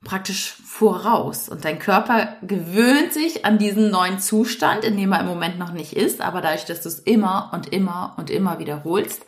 praktisch 0.03 0.53
voraus. 0.63 1.49
Und 1.49 1.65
dein 1.65 1.79
Körper 1.79 2.37
gewöhnt 2.41 3.11
sich 3.11 3.45
an 3.45 3.57
diesen 3.57 3.89
neuen 3.89 4.19
Zustand, 4.19 4.83
in 4.83 4.95
dem 4.95 5.11
er 5.11 5.21
im 5.21 5.25
Moment 5.25 5.57
noch 5.57 5.71
nicht 5.73 5.93
ist, 5.93 6.21
aber 6.21 6.41
dadurch, 6.41 6.65
dass 6.65 6.81
du 6.81 6.89
es 6.89 6.99
immer 6.99 7.49
und 7.53 7.73
immer 7.73 8.13
und 8.17 8.29
immer 8.29 8.59
wiederholst, 8.59 9.25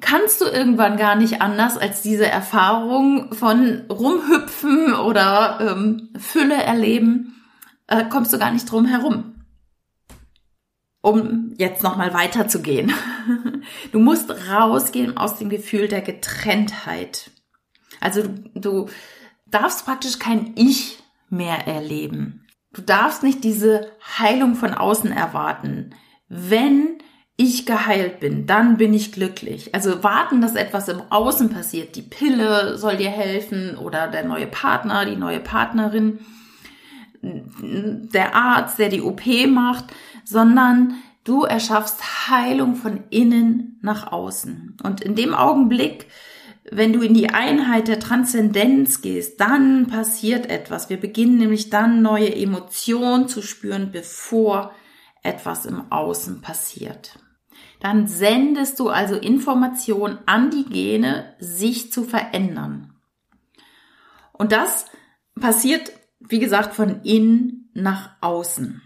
kannst 0.00 0.40
du 0.40 0.46
irgendwann 0.46 0.96
gar 0.96 1.16
nicht 1.16 1.42
anders 1.42 1.76
als 1.76 2.02
diese 2.02 2.26
Erfahrung 2.26 3.32
von 3.32 3.84
rumhüpfen 3.90 4.94
oder 4.94 5.58
ähm, 5.60 6.10
Fülle 6.18 6.62
erleben, 6.62 7.42
äh, 7.88 8.04
kommst 8.04 8.32
du 8.32 8.38
gar 8.38 8.52
nicht 8.52 8.70
drum 8.70 8.86
herum. 8.86 9.34
Um 11.00 11.54
jetzt 11.56 11.82
nochmal 11.82 12.14
weiterzugehen. 12.14 12.92
Du 13.92 13.98
musst 13.98 14.30
rausgehen 14.48 15.18
aus 15.18 15.36
dem 15.36 15.50
Gefühl 15.50 15.88
der 15.88 16.00
Getrenntheit. 16.00 17.30
Also 18.00 18.22
du, 18.22 18.38
du 18.54 18.88
darfst 19.46 19.84
praktisch 19.84 20.18
kein 20.18 20.52
Ich 20.56 21.02
mehr 21.28 21.66
erleben. 21.66 22.46
Du 22.72 22.82
darfst 22.82 23.22
nicht 23.22 23.44
diese 23.44 23.92
Heilung 24.18 24.54
von 24.54 24.72
außen 24.72 25.12
erwarten. 25.12 25.94
Wenn 26.28 26.97
ich 27.40 27.66
geheilt 27.66 28.18
bin, 28.18 28.46
dann 28.46 28.78
bin 28.78 28.92
ich 28.92 29.12
glücklich. 29.12 29.72
Also 29.72 30.02
warten, 30.02 30.40
dass 30.40 30.56
etwas 30.56 30.88
im 30.88 31.00
Außen 31.08 31.50
passiert. 31.50 31.94
Die 31.94 32.02
Pille 32.02 32.76
soll 32.76 32.96
dir 32.96 33.10
helfen 33.10 33.76
oder 33.78 34.08
der 34.08 34.24
neue 34.24 34.48
Partner, 34.48 35.04
die 35.04 35.14
neue 35.14 35.38
Partnerin, 35.38 36.18
der 37.22 38.34
Arzt, 38.34 38.80
der 38.80 38.88
die 38.88 39.02
OP 39.02 39.22
macht, 39.46 39.84
sondern 40.24 40.94
du 41.22 41.44
erschaffst 41.44 42.28
Heilung 42.28 42.74
von 42.74 43.04
innen 43.10 43.78
nach 43.82 44.10
außen. 44.10 44.76
Und 44.82 45.00
in 45.00 45.14
dem 45.14 45.32
Augenblick, 45.32 46.08
wenn 46.72 46.92
du 46.92 47.02
in 47.02 47.14
die 47.14 47.30
Einheit 47.30 47.86
der 47.86 48.00
Transzendenz 48.00 49.00
gehst, 49.00 49.40
dann 49.40 49.86
passiert 49.86 50.50
etwas. 50.50 50.90
Wir 50.90 50.98
beginnen 50.98 51.38
nämlich 51.38 51.70
dann 51.70 52.02
neue 52.02 52.34
Emotionen 52.34 53.28
zu 53.28 53.42
spüren, 53.42 53.90
bevor 53.92 54.72
etwas 55.22 55.66
im 55.66 55.92
Außen 55.92 56.40
passiert 56.40 57.16
dann 57.80 58.06
sendest 58.06 58.80
du 58.80 58.88
also 58.88 59.14
Information 59.14 60.18
an 60.26 60.50
die 60.50 60.64
Gene, 60.64 61.34
sich 61.38 61.92
zu 61.92 62.04
verändern. 62.04 62.92
Und 64.32 64.52
das 64.52 64.86
passiert, 65.38 65.92
wie 66.20 66.38
gesagt, 66.38 66.74
von 66.74 67.02
innen 67.02 67.70
nach 67.74 68.10
außen. 68.20 68.82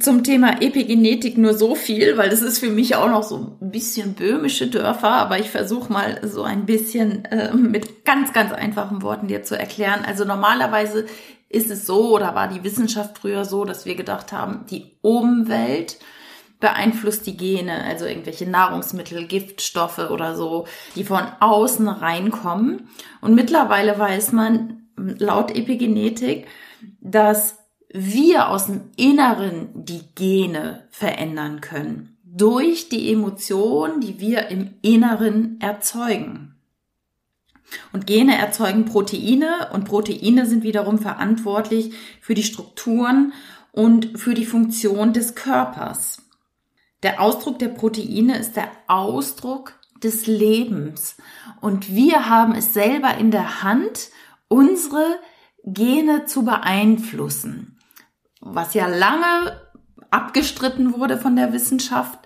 Zum 0.00 0.24
Thema 0.24 0.62
Epigenetik 0.62 1.36
nur 1.36 1.52
so 1.52 1.74
viel, 1.74 2.16
weil 2.16 2.30
das 2.30 2.40
ist 2.40 2.58
für 2.58 2.70
mich 2.70 2.96
auch 2.96 3.10
noch 3.10 3.22
so 3.22 3.58
ein 3.60 3.70
bisschen 3.70 4.14
böhmische 4.14 4.68
Dörfer, 4.68 5.10
aber 5.10 5.38
ich 5.38 5.50
versuche 5.50 5.92
mal 5.92 6.18
so 6.26 6.44
ein 6.44 6.64
bisschen 6.64 7.26
äh, 7.26 7.52
mit 7.52 8.06
ganz, 8.06 8.32
ganz 8.32 8.52
einfachen 8.52 9.02
Worten 9.02 9.28
dir 9.28 9.42
zu 9.42 9.58
erklären. 9.58 10.00
Also 10.06 10.24
normalerweise 10.24 11.04
ist 11.50 11.70
es 11.70 11.84
so 11.86 12.14
oder 12.14 12.34
war 12.34 12.48
die 12.48 12.64
Wissenschaft 12.64 13.18
früher 13.18 13.44
so, 13.44 13.66
dass 13.66 13.84
wir 13.84 13.94
gedacht 13.94 14.32
haben, 14.32 14.64
die 14.70 14.96
Umwelt 15.02 15.98
beeinflusst 16.62 17.26
die 17.26 17.36
Gene, 17.36 17.84
also 17.84 18.06
irgendwelche 18.06 18.48
Nahrungsmittel, 18.48 19.26
Giftstoffe 19.26 19.98
oder 19.98 20.36
so, 20.36 20.66
die 20.94 21.04
von 21.04 21.24
außen 21.40 21.88
reinkommen. 21.88 22.88
Und 23.20 23.34
mittlerweile 23.34 23.98
weiß 23.98 24.32
man 24.32 24.86
laut 24.96 25.50
Epigenetik, 25.54 26.46
dass 27.00 27.58
wir 27.92 28.48
aus 28.48 28.66
dem 28.66 28.82
Inneren 28.96 29.68
die 29.74 30.02
Gene 30.14 30.86
verändern 30.90 31.60
können. 31.60 32.16
Durch 32.24 32.88
die 32.88 33.12
Emotionen, 33.12 34.00
die 34.00 34.20
wir 34.20 34.46
im 34.48 34.74
Inneren 34.82 35.60
erzeugen. 35.60 36.54
Und 37.92 38.06
Gene 38.06 38.38
erzeugen 38.38 38.84
Proteine 38.84 39.70
und 39.72 39.84
Proteine 39.84 40.46
sind 40.46 40.62
wiederum 40.62 40.98
verantwortlich 40.98 41.92
für 42.20 42.34
die 42.34 42.44
Strukturen 42.44 43.32
und 43.72 44.18
für 44.18 44.34
die 44.34 44.46
Funktion 44.46 45.12
des 45.12 45.34
Körpers. 45.34 46.21
Der 47.02 47.20
Ausdruck 47.20 47.58
der 47.58 47.68
Proteine 47.68 48.38
ist 48.38 48.56
der 48.56 48.70
Ausdruck 48.86 49.78
des 50.02 50.26
Lebens. 50.26 51.16
Und 51.60 51.92
wir 51.94 52.28
haben 52.28 52.54
es 52.54 52.74
selber 52.74 53.16
in 53.16 53.30
der 53.30 53.62
Hand, 53.62 54.10
unsere 54.48 55.18
Gene 55.64 56.26
zu 56.26 56.44
beeinflussen. 56.44 57.78
Was 58.40 58.74
ja 58.74 58.86
lange 58.86 59.60
abgestritten 60.10 60.94
wurde 60.94 61.18
von 61.18 61.36
der 61.36 61.52
Wissenschaft, 61.52 62.18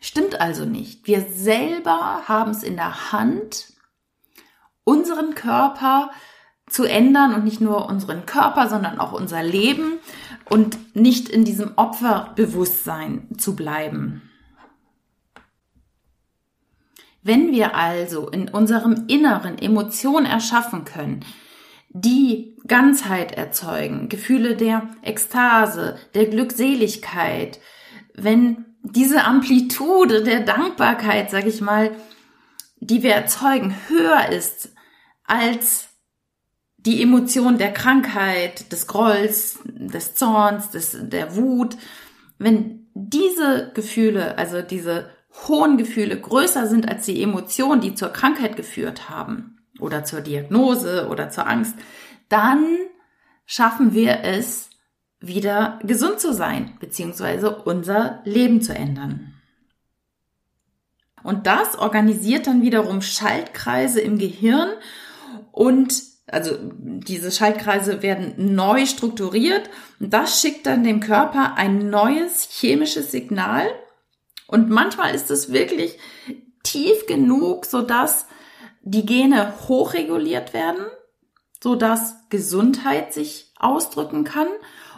stimmt 0.00 0.40
also 0.40 0.64
nicht. 0.64 1.06
Wir 1.06 1.22
selber 1.22 2.22
haben 2.26 2.50
es 2.50 2.62
in 2.62 2.76
der 2.76 3.12
Hand, 3.12 3.72
unseren 4.84 5.34
Körper 5.34 6.10
zu 6.66 6.84
ändern 6.84 7.34
und 7.34 7.44
nicht 7.44 7.60
nur 7.60 7.86
unseren 7.88 8.26
Körper, 8.26 8.68
sondern 8.68 8.98
auch 8.98 9.12
unser 9.12 9.42
Leben 9.42 9.98
und 10.50 10.96
nicht 10.96 11.28
in 11.28 11.44
diesem 11.44 11.72
Opferbewusstsein 11.76 13.28
zu 13.38 13.56
bleiben. 13.56 14.22
Wenn 17.22 17.52
wir 17.52 17.74
also 17.74 18.28
in 18.28 18.50
unserem 18.50 19.04
Inneren 19.08 19.58
Emotionen 19.58 20.26
erschaffen 20.26 20.84
können, 20.84 21.24
die 21.88 22.56
Ganzheit 22.66 23.32
erzeugen, 23.32 24.08
Gefühle 24.08 24.56
der 24.56 24.90
Ekstase, 25.02 25.96
der 26.14 26.26
Glückseligkeit, 26.26 27.60
wenn 28.14 28.66
diese 28.82 29.24
Amplitude 29.24 30.22
der 30.22 30.40
Dankbarkeit, 30.40 31.30
sag 31.30 31.46
ich 31.46 31.62
mal, 31.62 31.92
die 32.80 33.02
wir 33.02 33.14
erzeugen, 33.14 33.74
höher 33.88 34.28
ist 34.28 34.74
als 35.24 35.88
die 36.86 37.02
Emotion 37.02 37.58
der 37.58 37.72
Krankheit, 37.72 38.70
des 38.72 38.86
Grolls, 38.86 39.58
des 39.64 40.14
Zorns, 40.14 40.70
des, 40.70 40.96
der 41.00 41.34
Wut, 41.36 41.76
wenn 42.38 42.86
diese 42.94 43.70
Gefühle, 43.74 44.36
also 44.38 44.62
diese 44.62 45.10
hohen 45.48 45.78
Gefühle 45.78 46.20
größer 46.20 46.66
sind 46.66 46.88
als 46.88 47.06
die 47.06 47.22
Emotionen, 47.22 47.80
die 47.80 47.94
zur 47.94 48.10
Krankheit 48.10 48.56
geführt 48.56 49.08
haben 49.08 49.58
oder 49.80 50.04
zur 50.04 50.20
Diagnose 50.20 51.08
oder 51.08 51.30
zur 51.30 51.46
Angst, 51.46 51.74
dann 52.28 52.64
schaffen 53.46 53.92
wir 53.94 54.20
es, 54.22 54.70
wieder 55.20 55.78
gesund 55.82 56.20
zu 56.20 56.34
sein, 56.34 56.76
beziehungsweise 56.80 57.56
unser 57.56 58.20
Leben 58.24 58.60
zu 58.60 58.74
ändern. 58.74 59.32
Und 61.22 61.46
das 61.46 61.78
organisiert 61.78 62.46
dann 62.46 62.60
wiederum 62.60 63.00
Schaltkreise 63.00 64.02
im 64.02 64.18
Gehirn 64.18 64.68
und 65.50 66.13
also 66.26 66.56
diese 66.58 67.30
Schaltkreise 67.30 68.02
werden 68.02 68.54
neu 68.54 68.86
strukturiert 68.86 69.68
und 70.00 70.12
das 70.12 70.40
schickt 70.40 70.66
dann 70.66 70.84
dem 70.84 71.00
Körper 71.00 71.54
ein 71.56 71.90
neues 71.90 72.48
chemisches 72.50 73.10
Signal 73.10 73.66
und 74.46 74.70
manchmal 74.70 75.14
ist 75.14 75.30
es 75.30 75.52
wirklich 75.52 75.98
tief 76.62 77.06
genug, 77.06 77.66
sodass 77.66 78.26
die 78.82 79.04
Gene 79.06 79.54
hochreguliert 79.68 80.54
werden, 80.54 80.86
sodass 81.62 82.16
Gesundheit 82.30 83.12
sich 83.12 83.52
ausdrücken 83.58 84.24
kann 84.24 84.48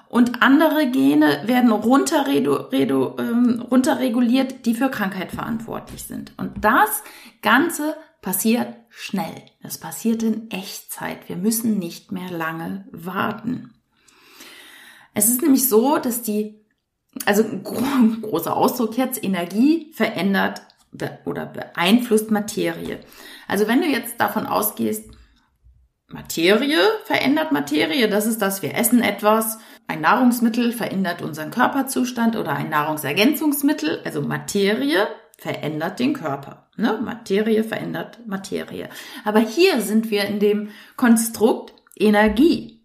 und 0.08 0.42
andere 0.42 0.86
Gene 0.90 1.42
werden 1.46 1.70
ähm, 1.70 3.60
runterreguliert, 3.70 4.66
die 4.66 4.74
für 4.74 4.88
Krankheit 4.90 5.32
verantwortlich 5.32 6.04
sind. 6.04 6.32
Und 6.36 6.64
das 6.64 7.02
Ganze 7.42 7.96
passiert 8.26 8.74
schnell. 8.88 9.40
Das 9.62 9.78
passiert 9.78 10.24
in 10.24 10.50
Echtzeit. 10.50 11.28
Wir 11.28 11.36
müssen 11.36 11.78
nicht 11.78 12.10
mehr 12.10 12.28
lange 12.28 12.84
warten. 12.90 13.72
Es 15.14 15.28
ist 15.28 15.42
nämlich 15.42 15.68
so, 15.68 15.98
dass 15.98 16.22
die, 16.22 16.60
also 17.24 17.44
großer 17.44 18.56
Ausdruck 18.56 18.98
jetzt, 18.98 19.22
Energie 19.22 19.92
verändert 19.94 20.60
oder 21.24 21.46
beeinflusst 21.46 22.32
Materie. 22.32 22.98
Also 23.46 23.68
wenn 23.68 23.80
du 23.80 23.86
jetzt 23.86 24.20
davon 24.20 24.46
ausgehst, 24.46 25.08
Materie 26.08 26.80
verändert 27.04 27.52
Materie, 27.52 28.08
das 28.08 28.26
ist 28.26 28.42
das, 28.42 28.60
wir 28.60 28.74
essen 28.74 29.02
etwas, 29.02 29.58
ein 29.86 30.00
Nahrungsmittel 30.00 30.72
verändert 30.72 31.22
unseren 31.22 31.52
Körperzustand 31.52 32.34
oder 32.34 32.54
ein 32.54 32.70
Nahrungsergänzungsmittel, 32.70 34.00
also 34.04 34.20
Materie 34.20 35.06
verändert 35.36 35.98
den 35.98 36.14
Körper. 36.14 36.68
Ne? 36.76 37.00
Materie 37.02 37.64
verändert 37.64 38.20
Materie. 38.26 38.88
Aber 39.24 39.40
hier 39.40 39.80
sind 39.80 40.10
wir 40.10 40.24
in 40.24 40.40
dem 40.40 40.70
Konstrukt 40.96 41.74
Energie 41.94 42.82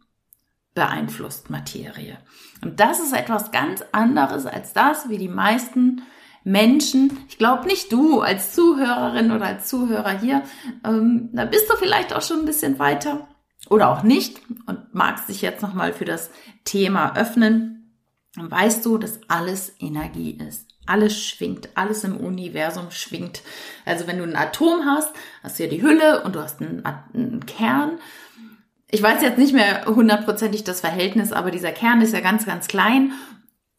beeinflusst 0.74 1.50
Materie. 1.50 2.18
Und 2.62 2.80
das 2.80 3.00
ist 3.00 3.14
etwas 3.14 3.52
ganz 3.52 3.84
anderes 3.92 4.46
als 4.46 4.74
das, 4.74 5.10
wie 5.10 5.18
die 5.18 5.28
meisten 5.28 6.04
Menschen, 6.44 7.20
ich 7.28 7.38
glaube 7.38 7.68
nicht 7.68 7.92
du 7.92 8.22
als 8.22 8.54
Zuhörerin 8.54 9.32
oder 9.32 9.46
als 9.46 9.68
Zuhörer 9.68 10.18
hier, 10.18 10.44
ähm, 10.84 11.30
da 11.34 11.46
bist 11.46 11.70
du 11.70 11.76
vielleicht 11.76 12.14
auch 12.16 12.22
schon 12.22 12.40
ein 12.40 12.46
bisschen 12.46 12.80
weiter 12.80 13.28
oder 13.70 13.90
auch 13.90 14.04
nicht 14.04 14.42
und 14.66 14.94
magst 14.94 15.30
dich 15.30 15.42
jetzt 15.42 15.62
nochmal 15.62 15.94
für 15.94 16.06
das 16.06 16.32
Thema 16.64 17.16
öffnen, 17.16 17.96
dann 18.36 18.50
weißt 18.50 18.86
du, 18.86 18.98
dass 18.98 19.20
alles 19.28 19.76
Energie 19.80 20.32
ist. 20.32 20.71
Alles 20.86 21.24
schwingt, 21.24 21.70
alles 21.76 22.04
im 22.04 22.18
Universum 22.18 22.92
schwingt. 22.92 23.44
Also 23.86 24.08
wenn 24.08 24.18
du 24.18 24.24
ein 24.24 24.36
Atom 24.36 24.86
hast, 24.86 25.14
hast 25.44 25.60
du 25.60 25.64
ja 25.64 25.70
die 25.70 25.82
Hülle 25.82 26.24
und 26.24 26.36
du 26.36 26.42
hast 26.42 26.62
einen, 26.62 26.84
einen 26.86 27.46
Kern. 27.46 28.00
Ich 28.90 29.02
weiß 29.02 29.22
jetzt 29.22 29.38
nicht 29.38 29.54
mehr 29.54 29.86
hundertprozentig 29.86 30.64
das 30.64 30.82
Verhältnis, 30.82 31.32
aber 31.32 31.52
dieser 31.52 31.72
Kern 31.72 32.02
ist 32.02 32.14
ja 32.14 32.20
ganz, 32.20 32.46
ganz 32.46 32.68
klein. 32.68 33.14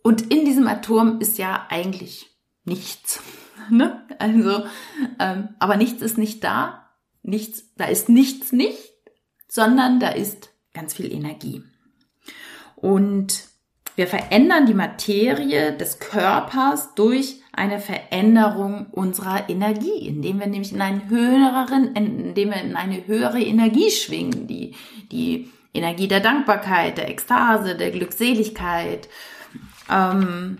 Und 0.02 0.32
in 0.32 0.44
diesem 0.44 0.66
Atom 0.66 1.20
ist 1.20 1.38
ja 1.38 1.66
eigentlich 1.68 2.30
nichts. 2.64 3.20
Ne? 3.70 4.04
Also, 4.18 4.64
ähm, 5.20 5.50
aber 5.60 5.76
nichts 5.76 6.02
ist 6.02 6.18
nicht 6.18 6.42
da. 6.42 6.90
Nichts, 7.22 7.72
da 7.76 7.84
ist 7.84 8.08
nichts 8.08 8.50
nicht, 8.50 8.92
sondern 9.46 10.00
da 10.00 10.08
ist 10.08 10.50
ganz 10.74 10.94
viel 10.94 11.10
Energie. 11.12 11.62
Und 12.74 13.51
wir 13.94 14.06
verändern 14.06 14.66
die 14.66 14.74
Materie 14.74 15.76
des 15.76 15.98
Körpers 15.98 16.94
durch 16.94 17.42
eine 17.52 17.78
Veränderung 17.78 18.86
unserer 18.90 19.48
Energie, 19.50 20.08
indem 20.08 20.40
wir 20.40 20.46
nämlich 20.46 20.72
in 20.72 20.80
einen 20.80 21.10
höheren, 21.10 21.94
indem 21.94 22.50
wir 22.50 22.60
in 22.62 22.76
eine 22.76 23.06
höhere 23.06 23.40
Energie 23.40 23.90
schwingen, 23.90 24.46
die, 24.46 24.74
die 25.10 25.50
Energie 25.74 26.08
der 26.08 26.20
Dankbarkeit, 26.20 26.96
der 26.96 27.10
Ekstase, 27.10 27.76
der 27.76 27.90
Glückseligkeit. 27.90 29.08
Ähm, 29.90 30.58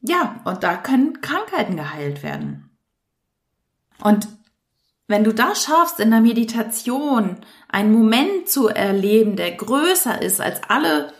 ja, 0.00 0.40
und 0.44 0.62
da 0.62 0.76
können 0.76 1.20
Krankheiten 1.20 1.76
geheilt 1.76 2.22
werden. 2.22 2.70
Und 4.02 4.28
wenn 5.06 5.24
du 5.24 5.34
da 5.34 5.54
schaffst, 5.54 6.00
in 6.00 6.10
der 6.10 6.20
Meditation 6.20 7.36
einen 7.68 7.92
Moment 7.92 8.48
zu 8.48 8.68
erleben, 8.68 9.36
der 9.36 9.50
größer 9.50 10.22
ist 10.22 10.40
als 10.40 10.62
alle 10.68 11.12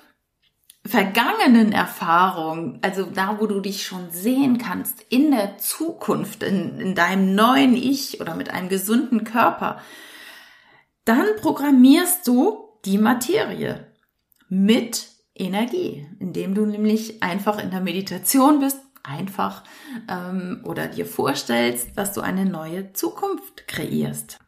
vergangenen 0.85 1.73
Erfahrungen, 1.73 2.79
also 2.83 3.05
da, 3.05 3.39
wo 3.39 3.47
du 3.47 3.61
dich 3.61 3.85
schon 3.85 4.11
sehen 4.11 4.59
kannst, 4.59 5.05
in 5.09 5.31
der 5.31 5.59
Zukunft, 5.59 6.43
in, 6.43 6.79
in 6.81 6.95
deinem 6.95 7.35
neuen 7.35 7.75
Ich 7.75 8.21
oder 8.21 8.35
mit 8.35 8.51
einem 8.51 8.69
gesunden 8.69 9.25
Körper, 9.25 9.81
dann 11.05 11.27
programmierst 11.41 12.27
du 12.27 12.71
die 12.85 12.99
Materie 12.99 13.93
mit 14.49 15.09
Energie, 15.35 16.07
indem 16.19 16.55
du 16.55 16.65
nämlich 16.67 17.23
einfach 17.23 17.63
in 17.63 17.71
der 17.71 17.81
Meditation 17.81 18.61
bist, 18.61 18.81
einfach 19.03 19.65
ähm, 20.09 20.63
oder 20.65 20.87
dir 20.87 21.07
vorstellst, 21.07 21.97
dass 21.97 22.13
du 22.13 22.21
eine 22.21 22.47
neue 22.47 22.93
Zukunft 22.93 23.67
kreierst. 23.67 24.39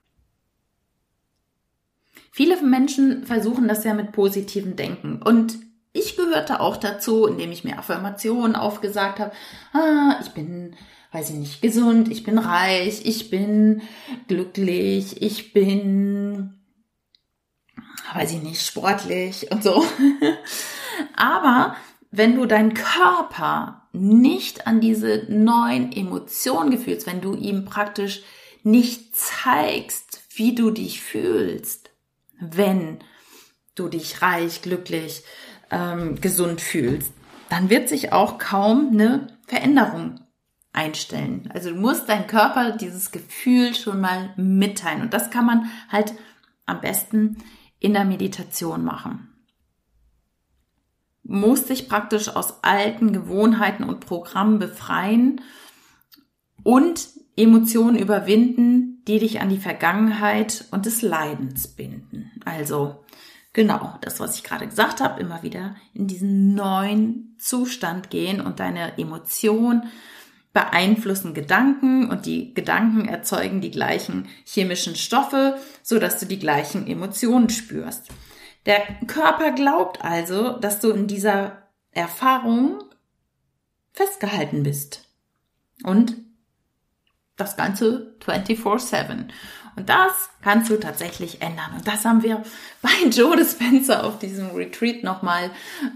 Viele 2.31 2.61
Menschen 2.62 3.25
versuchen 3.27 3.68
das 3.68 3.85
ja 3.85 3.92
mit 3.92 4.12
positivem 4.12 4.77
Denken 4.77 5.21
und 5.23 5.59
ich 5.92 6.16
gehörte 6.16 6.61
auch 6.61 6.76
dazu, 6.76 7.26
indem 7.26 7.52
ich 7.52 7.64
mir 7.64 7.78
Affirmationen 7.78 8.57
aufgesagt 8.57 9.20
habe. 9.20 9.33
Ah, 9.72 10.18
ich 10.22 10.31
bin, 10.31 10.74
weiß 11.12 11.31
ich 11.31 11.37
nicht, 11.37 11.62
gesund, 11.62 12.11
ich 12.11 12.24
bin 12.24 12.38
reich, 12.38 13.02
ich 13.05 13.31
bin 13.31 13.83
glücklich, 14.28 15.20
ich 15.20 15.52
bin, 15.52 16.55
weiß 18.14 18.33
ich 18.33 18.42
nicht, 18.42 18.66
sportlich 18.66 19.50
und 19.50 19.62
so. 19.62 19.85
Aber 21.16 21.76
wenn 22.11 22.37
du 22.37 22.46
deinen 22.46 22.74
Körper 22.74 23.88
nicht 23.92 24.66
an 24.66 24.81
diese 24.81 25.26
neuen 25.28 25.92
Emotionen 25.92 26.70
gefühlst, 26.70 27.07
wenn 27.07 27.20
du 27.20 27.35
ihm 27.35 27.64
praktisch 27.66 28.22
nicht 28.62 29.14
zeigst, 29.16 30.22
wie 30.35 30.55
du 30.55 30.70
dich 30.70 31.02
fühlst, 31.02 31.90
wenn 32.40 33.00
du 33.74 33.88
dich 33.88 34.22
reich, 34.22 34.62
glücklich, 34.62 35.22
ähm, 35.72 36.20
gesund 36.20 36.61
fühlst, 36.61 37.12
dann 37.48 37.68
wird 37.70 37.88
sich 37.88 38.12
auch 38.12 38.38
kaum 38.38 38.90
eine 38.92 39.26
Veränderung 39.46 40.20
einstellen. 40.72 41.50
Also 41.52 41.70
du 41.70 41.76
musst 41.76 42.08
deinem 42.08 42.26
Körper 42.26 42.72
dieses 42.72 43.11
Gefühl 43.11 43.74
schon 43.74 44.00
mal 44.00 44.32
mitteilen. 44.37 45.02
Und 45.02 45.12
das 45.12 45.30
kann 45.30 45.44
man 45.44 45.70
halt 45.90 46.14
am 46.64 46.80
besten 46.80 47.38
in 47.78 47.92
der 47.92 48.04
Meditation 48.04 48.85
machen. 48.85 49.28
Muss 51.24 51.66
dich 51.66 51.88
praktisch 51.88 52.28
aus 52.28 52.62
alten 52.62 53.12
Gewohnheiten 53.12 53.85
und 53.85 54.00
Programmen 54.00 54.58
befreien 54.58 55.40
und 56.62 57.08
Emotionen 57.37 57.96
überwinden, 57.96 59.02
die 59.06 59.18
dich 59.18 59.40
an 59.40 59.48
die 59.48 59.58
Vergangenheit 59.58 60.66
und 60.70 60.87
des 60.87 61.02
Leidens 61.02 61.68
binden. 61.68 62.30
Also 62.44 63.04
genau 63.53 63.99
das, 64.01 64.21
was 64.21 64.37
ich 64.37 64.45
gerade 64.45 64.67
gesagt 64.67 65.01
habe, 65.01 65.21
immer 65.21 65.43
wieder 65.43 65.77
in 65.95 66.07
diesen 66.07 66.55
neuen 66.55 67.37
Zustand 67.38 68.11
gehen 68.11 68.41
und 68.41 68.61
deine 68.61 68.99
Emotion 68.99 69.85
beeinflussen 70.53 71.33
Gedanken 71.33 72.11
und 72.11 72.27
die 72.27 72.53
Gedanken 72.53 73.09
erzeugen 73.09 73.61
die 73.61 73.71
gleichen 73.71 74.29
chemischen 74.45 74.97
Stoffe, 74.97 75.59
so 75.83 75.99
dass 75.99 76.19
du 76.19 76.27
die 76.27 76.38
gleichen 76.38 76.87
Emotionen 76.87 77.49
spürst. 77.49 78.09
Der 78.67 78.81
Körper 79.07 79.53
glaubt 79.53 80.05
also, 80.05 80.59
dass 80.59 80.81
du 80.81 80.91
in 80.91 81.07
dieser 81.07 81.62
Erfahrung 81.91 82.83
festgehalten 83.93 84.62
bist. 84.62 85.09
Und 85.85 86.17
das 87.37 87.57
Ganze 87.57 88.15
24-7. 88.25 89.29
Und 89.76 89.88
das 89.88 90.30
kannst 90.42 90.70
du 90.70 90.78
tatsächlich 90.78 91.40
ändern. 91.40 91.72
Und 91.76 91.88
das 91.88 92.04
haben 92.04 92.22
wir 92.22 92.42
bei 92.82 93.08
Joe 93.08 93.37
Dispenza 93.37 94.02
auf 94.02 94.18
diesem 94.18 94.50
Retreat 94.50 95.02
nochmal 95.02 95.50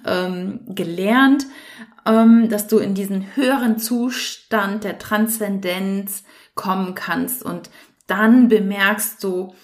ähm, 0.07 0.61
gelernt, 0.69 1.47
ähm, 2.07 2.49
dass 2.49 2.67
du 2.67 2.79
in 2.79 2.95
diesen 2.95 3.37
höheren 3.37 3.79
Zustand 3.79 4.85
der 4.85 4.99
Transzendenz 4.99 6.25
kommen 6.55 6.95
kannst. 6.95 7.43
Und 7.43 7.71
dann 8.07 8.49
bemerkst 8.49 9.23
du, 9.23 9.55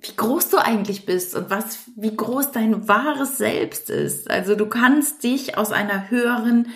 wie 0.00 0.14
groß 0.14 0.50
du 0.50 0.58
eigentlich 0.58 1.06
bist 1.06 1.34
und 1.34 1.50
was, 1.50 1.80
wie 1.96 2.14
groß 2.14 2.52
dein 2.52 2.86
wahres 2.86 3.36
Selbst 3.36 3.90
ist. 3.90 4.30
Also 4.30 4.54
du 4.54 4.66
kannst 4.66 5.24
dich 5.24 5.58
aus 5.58 5.72
einer 5.72 6.08
höheren 6.08 6.68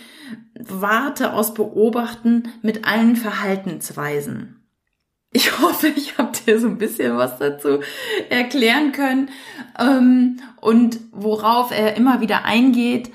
Warte 0.58 1.32
aus 1.32 1.54
beobachten 1.54 2.48
mit 2.62 2.84
allen 2.84 3.14
Verhaltensweisen. 3.14 4.61
Ich 5.34 5.58
hoffe, 5.60 5.88
ich 5.88 6.18
habe 6.18 6.32
dir 6.32 6.60
so 6.60 6.66
ein 6.66 6.76
bisschen 6.76 7.16
was 7.16 7.38
dazu 7.38 7.80
erklären 8.28 8.92
können 8.92 9.30
ähm, 9.78 10.40
und 10.60 11.00
worauf 11.10 11.70
er 11.70 11.96
immer 11.96 12.20
wieder 12.20 12.44
eingeht. 12.44 13.10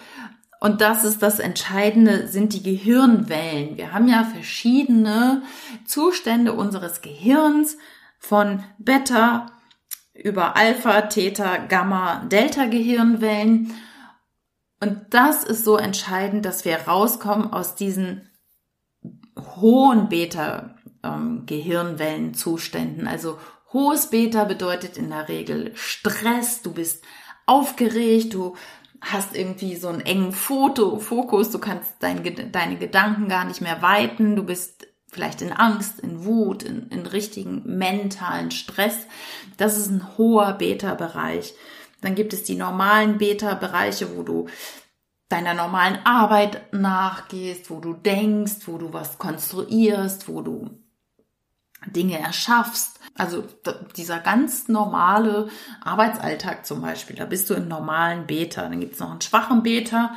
Und 0.60 0.82
das 0.82 1.04
ist 1.04 1.22
das 1.22 1.38
Entscheidende, 1.38 2.28
sind 2.28 2.54
die 2.54 2.64
Gehirnwellen. 2.64 3.78
Wir 3.78 3.94
haben 3.94 4.08
ja 4.08 4.24
verschiedene 4.24 5.44
Zustände 5.86 6.54
unseres 6.54 7.02
Gehirns 7.02 7.78
von 8.18 8.64
Beta 8.80 9.52
über 10.16 10.58
Alpha, 10.58 11.02
Theta, 11.02 11.58
Gamma, 11.58 12.26
Delta 12.26 12.66
Gehirnwellen. 12.66 13.76
Und 14.80 15.06
das 15.12 15.44
ist 15.44 15.64
so 15.64 15.78
entscheidend, 15.78 16.46
dass 16.46 16.66
wir 16.66 16.78
rauskommen 16.78 17.54
aus 17.54 17.76
diesen 17.76 18.28
hohen 19.56 20.10
Beta 20.10 20.77
ähm, 21.04 21.46
Gehirnwellenzuständen. 21.46 23.08
Also 23.08 23.38
hohes 23.74 24.10
Beta 24.10 24.46
bedeutet 24.46 24.98
in 24.98 25.10
der 25.10 25.30
Regel 25.30 25.72
Stress, 25.76 26.62
du 26.62 26.74
bist 26.74 27.04
aufgeregt, 27.46 28.34
du 28.34 28.56
hast 29.02 29.36
irgendwie 29.36 29.76
so 29.76 29.90
einen 29.90 30.02
engen 30.02 30.32
Foto, 30.32 31.00
Fokus, 31.00 31.52
du 31.52 31.60
kannst 31.60 31.96
dein, 32.00 32.24
deine 32.52 32.78
Gedanken 32.78 33.30
gar 33.30 33.46
nicht 33.46 33.62
mehr 33.62 33.82
weiten, 33.82 34.36
du 34.36 34.44
bist 34.44 34.88
vielleicht 35.10 35.42
in 35.42 35.54
Angst, 35.54 36.00
in 36.00 36.26
Wut, 36.26 36.64
in, 36.64 36.88
in 36.90 37.06
richtigen 37.06 37.64
mentalen 37.66 38.52
Stress. 38.52 38.98
Das 39.58 39.78
ist 39.78 39.90
ein 39.90 40.18
hoher 40.18 40.54
Beta-Bereich. 40.54 41.54
Dann 42.02 42.16
gibt 42.16 42.34
es 42.34 42.44
die 42.44 42.56
normalen 42.56 43.18
Beta-Bereiche, 43.18 44.16
wo 44.16 44.24
du 44.24 44.48
deiner 45.30 45.54
normalen 45.54 46.00
Arbeit 46.06 46.74
nachgehst, 46.74 47.70
wo 47.70 47.80
du 47.80 47.94
denkst, 47.94 48.68
wo 48.68 48.78
du 48.78 48.94
was 48.94 49.18
konstruierst, 49.18 50.28
wo 50.28 50.42
du 50.42 50.70
Dinge 51.88 52.20
erschaffst. 52.20 53.00
Also 53.16 53.44
dieser 53.96 54.20
ganz 54.20 54.68
normale 54.68 55.50
Arbeitsalltag 55.82 56.66
zum 56.66 56.82
Beispiel, 56.82 57.16
da 57.16 57.26
bist 57.26 57.50
du 57.50 57.56
im 57.56 57.68
normalen 57.68 58.28
Beta. 58.28 58.62
Dann 58.64 58.80
gibt 58.80 58.94
es 58.94 59.00
noch 59.00 59.12
einen 59.12 59.22
schwachen 59.22 59.64
Beta, 59.64 60.16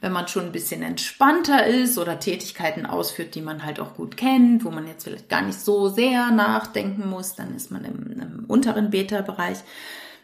wenn 0.00 0.12
man 0.12 0.28
schon 0.28 0.46
ein 0.46 0.52
bisschen 0.52 0.82
entspannter 0.82 1.66
ist 1.66 1.98
oder 1.98 2.20
Tätigkeiten 2.20 2.86
ausführt, 2.86 3.34
die 3.34 3.42
man 3.42 3.64
halt 3.64 3.80
auch 3.80 3.94
gut 3.94 4.16
kennt, 4.16 4.64
wo 4.64 4.70
man 4.70 4.86
jetzt 4.86 5.04
vielleicht 5.04 5.28
gar 5.28 5.42
nicht 5.42 5.60
so 5.60 5.88
sehr 5.88 6.30
nachdenken 6.30 7.08
muss, 7.08 7.34
dann 7.34 7.54
ist 7.54 7.70
man 7.70 7.84
im, 7.84 8.20
im 8.20 8.44
unteren 8.46 8.90
Beta-Bereich. 8.90 9.58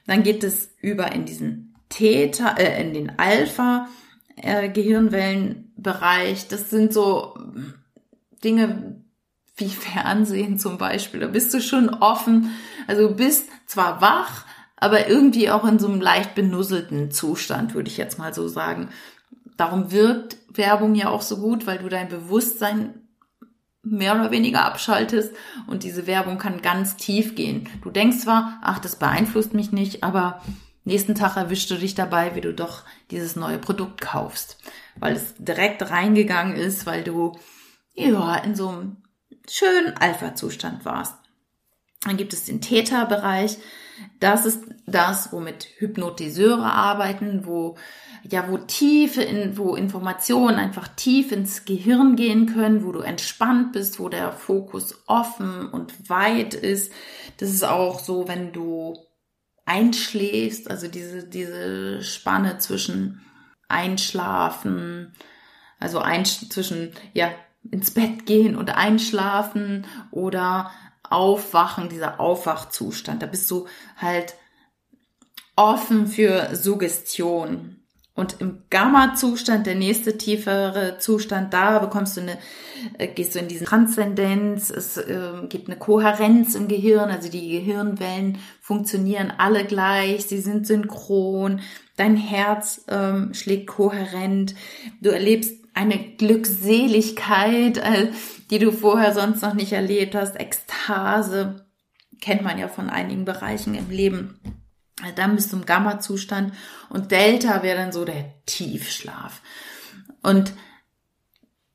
Dann 0.07 0.23
geht 0.23 0.45
es 0.45 0.71
über 0.81 1.13
in 1.13 1.25
diesen 1.25 1.75
Theta, 1.89 2.55
äh, 2.57 2.81
in 2.83 2.95
den 2.95 3.19
Alpha. 3.19 3.89
Äh. 4.37 4.71
Das 6.49 6.71
sind 6.71 6.93
so 6.93 7.35
Dinge, 8.43 9.04
wie 9.57 9.69
Fernsehen 9.69 10.59
zum 10.59 10.79
Beispiel. 10.79 11.21
Da 11.21 11.29
bist 11.29 11.55
du 11.55 11.61
schon 11.61 11.89
offen. 11.89 12.51
Also 12.87 13.15
bist 13.15 13.49
zwar 13.67 14.01
wach, 14.01 14.45
aber 14.77 15.09
irgendwie 15.09 15.51
auch 15.51 15.65
in 15.65 15.79
so 15.79 15.89
einem 15.89 16.01
leicht 16.01 16.35
benusselten 16.35 17.11
Zustand, 17.11 17.75
würde 17.75 17.89
ich 17.89 17.97
jetzt 17.97 18.19
mal 18.19 18.35
so 18.35 18.49
sagen. 18.49 18.89
Darum 19.57 19.93
wirkt 19.93 20.37
Werbung 20.53 20.95
ja 20.95 21.09
auch 21.09 21.23
so 21.23 21.39
gut, 21.39 21.67
weil 21.67 21.79
du 21.79 21.89
dein 21.89 22.09
Bewusstsein 22.09 23.05
mehr 23.85 24.15
oder 24.15 24.31
weniger 24.31 24.65
abschaltest 24.65 25.33
und 25.67 25.83
diese 25.83 26.07
Werbung 26.07 26.39
kann 26.39 26.63
ganz 26.63 26.97
tief 26.97 27.35
gehen. 27.35 27.69
Du 27.83 27.91
denkst 27.91 28.19
zwar, 28.19 28.59
ach, 28.63 28.79
das 28.79 28.97
beeinflusst 28.97 29.53
mich 29.53 29.73
nicht, 29.73 30.03
aber 30.03 30.41
nächsten 30.85 31.15
Tag 31.15 31.37
erwischst 31.37 31.71
du 31.71 31.77
dich 31.77 31.95
dabei, 31.95 32.35
wie 32.35 32.41
du 32.41 32.55
doch 32.55 32.83
dieses 33.11 33.37
neue 33.37 33.59
Produkt 33.59 34.01
kaufst, 34.01 34.59
weil 34.97 35.15
es 35.15 35.35
direkt 35.39 35.91
reingegangen 35.91 36.57
ist, 36.57 36.87
weil 36.87 37.05
du 37.05 37.39
ja 37.95 38.37
in 38.37 38.55
so 38.55 38.69
einem 38.71 38.97
schönen 39.49 39.97
Alpha-Zustand 39.97 40.85
warst. 40.85 41.15
Dann 42.03 42.17
gibt 42.17 42.33
es 42.33 42.45
den 42.45 42.61
Theta-Bereich. 42.61 43.59
Das 44.21 44.45
ist 44.45 44.65
das, 44.87 45.33
womit 45.33 45.69
Hypnotiseure 45.79 46.73
arbeiten, 46.73 47.47
wo 47.47 47.77
ja, 48.31 48.49
wo 48.49 48.57
tiefe, 48.57 49.23
in, 49.23 49.59
wo 49.59 49.77
Informationen 49.77 50.57
einfach 50.57 50.89
tief 50.89 51.31
ins 51.31 51.65
Gehirn 51.67 52.17
gehen 52.17 52.47
können, 52.47 52.85
wo 52.85 52.93
du 52.93 53.01
entspannt 53.01 53.73
bist, 53.73 54.01
wo 54.01 54.09
der 54.09 54.33
Fokus 54.33 55.03
offen 55.07 55.69
und 55.69 56.09
weit 56.09 56.55
ist. 56.55 56.93
Das 57.37 57.51
ist 57.51 57.65
auch 57.65 57.99
so, 58.01 58.27
wenn 58.27 58.53
du 58.53 58.97
einschläfst, 59.67 60.71
also 60.71 60.89
diese, 60.89 61.25
diese 61.25 62.03
Spanne 62.03 62.59
zwischen 62.59 63.21
Einschlafen, 63.69 65.13
also 65.79 65.99
ein, 65.99 66.25
zwischen, 66.25 66.93
ja, 67.13 67.31
ins 67.71 67.91
Bett 67.91 68.27
gehen 68.27 68.57
und 68.57 68.77
einschlafen 68.77 69.87
oder 70.11 70.71
aufwachen, 71.03 71.89
dieser 71.89 72.21
Aufwachzustand. 72.21 73.23
Da 73.23 73.27
bist 73.27 73.51
du 73.51 73.67
halt 73.97 74.35
offen 75.57 76.07
für 76.07 76.55
Suggestion. 76.55 77.81
Und 78.17 78.41
im 78.41 78.63
Gamma-Zustand, 78.71 79.67
der 79.67 79.75
nächste 79.75 80.17
tiefere 80.17 80.99
Zustand, 80.99 81.53
da 81.53 81.81
bekommst 81.81 82.17
du 82.17 82.21
eine, 82.21 82.39
äh, 82.99 83.09
gehst 83.09 83.35
du 83.35 83.41
in 83.41 83.49
diese 83.49 83.65
Transzendenz, 83.65 84.71
es 84.71 84.97
äh, 84.97 85.33
gibt 85.49 85.69
eine 85.69 85.77
Kohärenz 85.77 86.55
im 86.55 86.69
Gehirn, 86.69 87.11
also 87.11 87.29
die 87.29 87.51
Gehirnwellen 87.51 88.39
funktionieren 88.61 89.33
alle 89.37 89.65
gleich, 89.65 90.27
sie 90.27 90.39
sind 90.39 90.65
synchron, 90.65 91.61
dein 91.97 92.17
Herz 92.17 92.85
ähm, 92.89 93.35
schlägt 93.35 93.67
kohärent, 93.67 94.55
du 95.01 95.11
erlebst 95.11 95.64
eine 95.75 95.99
Glückseligkeit, 95.99 97.79
äh, 97.79 98.11
die 98.51 98.59
du 98.59 98.73
vorher 98.73 99.13
sonst 99.13 99.43
noch 99.43 99.55
nicht 99.55 99.73
erlebt 99.73 100.15
hast, 100.15 100.37
Ekstase, 100.37 101.67
kennt 102.21 102.43
man 102.43 102.59
ja 102.59 102.69
von 102.69 102.89
einigen 102.89 103.25
Bereichen 103.25 103.75
im 103.75 103.91
Leben. 103.91 104.41
Dann 105.17 105.35
bist 105.35 105.53
du 105.53 105.57
im 105.57 105.67
Gamma-Zustand 105.67 106.55
und 106.89 107.11
Delta 107.11 107.63
wäre 107.63 107.77
dann 107.77 107.93
so 107.93 108.05
der 108.05 108.33
Tiefschlaf. 108.47 109.43
Und 110.23 110.53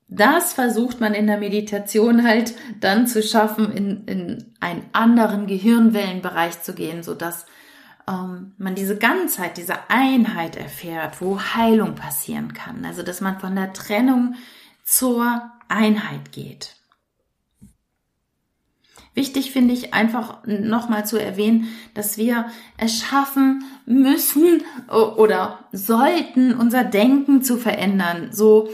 das 0.08 0.54
versucht 0.54 1.00
man 1.00 1.14
in 1.14 1.28
der 1.28 1.38
Meditation 1.38 2.26
halt 2.26 2.54
dann 2.80 3.06
zu 3.06 3.22
schaffen, 3.22 3.70
in, 3.70 4.04
in 4.06 4.54
einen 4.58 4.88
anderen 4.92 5.46
Gehirnwellenbereich 5.46 6.62
zu 6.62 6.74
gehen, 6.74 7.04
so 7.04 7.14
dass 7.14 7.46
ähm, 8.10 8.52
man 8.58 8.74
diese 8.74 8.96
Ganzheit, 8.96 9.56
diese 9.56 9.88
Einheit 9.88 10.56
erfährt, 10.56 11.20
wo 11.20 11.40
Heilung 11.40 11.94
passieren 11.94 12.52
kann. 12.52 12.84
Also, 12.84 13.02
dass 13.02 13.20
man 13.20 13.38
von 13.38 13.54
der 13.54 13.72
Trennung 13.72 14.34
zur 14.84 15.42
Einheit 15.68 16.32
geht. 16.32 16.76
Wichtig 19.14 19.50
finde 19.50 19.74
ich 19.74 19.92
einfach 19.92 20.46
nochmal 20.46 21.04
zu 21.04 21.16
erwähnen, 21.16 21.68
dass 21.94 22.16
wir 22.16 22.46
es 22.78 23.00
schaffen 23.00 23.64
müssen 23.84 24.62
oder 24.88 25.58
sollten, 25.72 26.54
unser 26.54 26.84
Denken 26.84 27.42
zu 27.42 27.56
verändern. 27.56 28.28
So, 28.32 28.70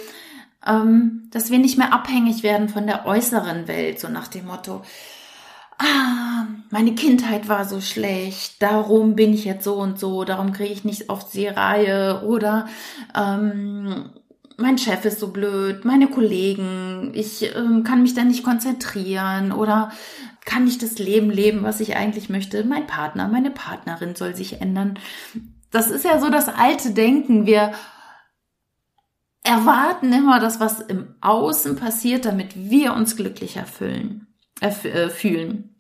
ähm, 0.67 1.29
dass 1.31 1.51
wir 1.51 1.59
nicht 1.59 1.79
mehr 1.79 1.93
abhängig 1.93 2.43
werden 2.43 2.69
von 2.69 2.87
der 2.87 3.07
äußeren 3.07 3.67
Welt, 3.67 3.99
so 3.99 4.09
nach 4.09 4.29
dem 4.29 4.47
Motto, 4.47 4.83
ah, 5.79 6.47
meine 6.71 6.95
Kindheit 6.95 7.49
war 7.49 7.65
so 7.65 7.81
schlecht, 7.81 8.63
darum 8.63 9.15
bin 9.15 9.33
ich 9.33 9.45
jetzt 9.45 9.65
so 9.65 9.75
und 9.75 9.99
so, 9.99 10.25
darum 10.25 10.53
kriege 10.53 10.73
ich 10.73 10.85
nicht 10.85 11.11
auf 11.11 11.31
die 11.31 11.47
Reihe. 11.47 12.23
Oder 12.27 12.67
ähm, 13.15 14.11
mein 14.57 14.79
Chef 14.79 15.05
ist 15.05 15.21
so 15.21 15.29
blöd, 15.29 15.85
meine 15.85 16.09
Kollegen, 16.09 17.13
ich 17.15 17.55
ähm, 17.55 17.85
kann 17.85 18.03
mich 18.03 18.15
da 18.15 18.25
nicht 18.25 18.45
konzentrieren. 18.45 19.53
Oder 19.53 19.91
kann 20.47 20.65
nicht 20.65 20.83
das 20.83 20.99
Leben 20.99 21.31
leben, 21.31 21.63
was 21.65 21.81
ich 21.81 21.97
eigentlich 21.97 22.31
möchte. 22.31 22.65
Mein 22.65 22.87
Partner, 22.87 23.29
meine 23.29 23.51
Partnerin 23.51 24.15
soll 24.15 24.35
sich 24.35 24.63
ändern. 24.63 24.99
Das 25.71 25.91
ist 25.91 26.05
ja 26.05 26.19
so 26.19 26.31
das 26.31 26.49
alte 26.49 26.93
Denken. 26.93 27.45
Wir 27.45 27.73
erwarten 29.43 30.13
immer 30.13 30.41
das, 30.41 30.59
was 30.59 30.81
im 30.81 31.15
Außen 31.21 31.77
passiert, 31.77 32.25
damit 32.25 32.57
wir 32.57 32.95
uns 32.95 33.17
glücklicher 33.17 33.67
fühlen, 33.67 34.26
äh, 34.61 35.09
fühlen. 35.09 35.77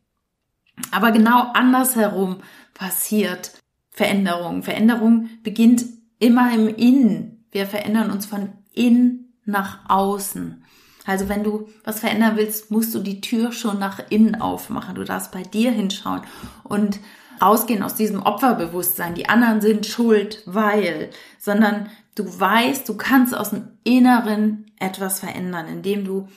Aber 0.90 1.10
genau 1.10 1.50
andersherum 1.54 2.42
passiert 2.74 3.52
Veränderung. 3.90 4.62
Veränderung 4.62 5.30
beginnt 5.42 5.84
immer 6.18 6.52
im 6.54 6.68
Innen. 6.68 7.46
Wir 7.50 7.66
verändern 7.66 8.10
uns 8.10 8.26
von 8.26 8.52
innen 8.74 9.32
nach 9.44 9.88
außen. 9.88 10.62
Also 11.06 11.28
wenn 11.28 11.44
du 11.44 11.68
was 11.84 12.00
verändern 12.00 12.36
willst, 12.36 12.70
musst 12.70 12.94
du 12.94 12.98
die 12.98 13.20
Tür 13.20 13.52
schon 13.52 13.78
nach 13.78 14.00
innen 14.10 14.34
aufmachen. 14.34 14.96
Du 14.96 15.04
darfst 15.04 15.32
bei 15.32 15.42
dir 15.42 15.70
hinschauen 15.70 16.22
und 16.64 16.98
rausgehen 17.40 17.82
aus 17.82 17.94
diesem 17.94 18.22
Opferbewusstsein. 18.22 19.14
Die 19.14 19.28
anderen 19.28 19.60
sind 19.60 19.86
schuld, 19.86 20.42
weil, 20.46 21.10
sondern 21.38 21.88
du 22.16 22.24
weißt, 22.24 22.88
du 22.88 22.96
kannst 22.96 23.36
aus 23.36 23.50
dem 23.50 23.68
Inneren 23.84 24.66
etwas 24.78 25.20
verändern, 25.20 25.68
indem 25.68 26.04
du 26.04 26.28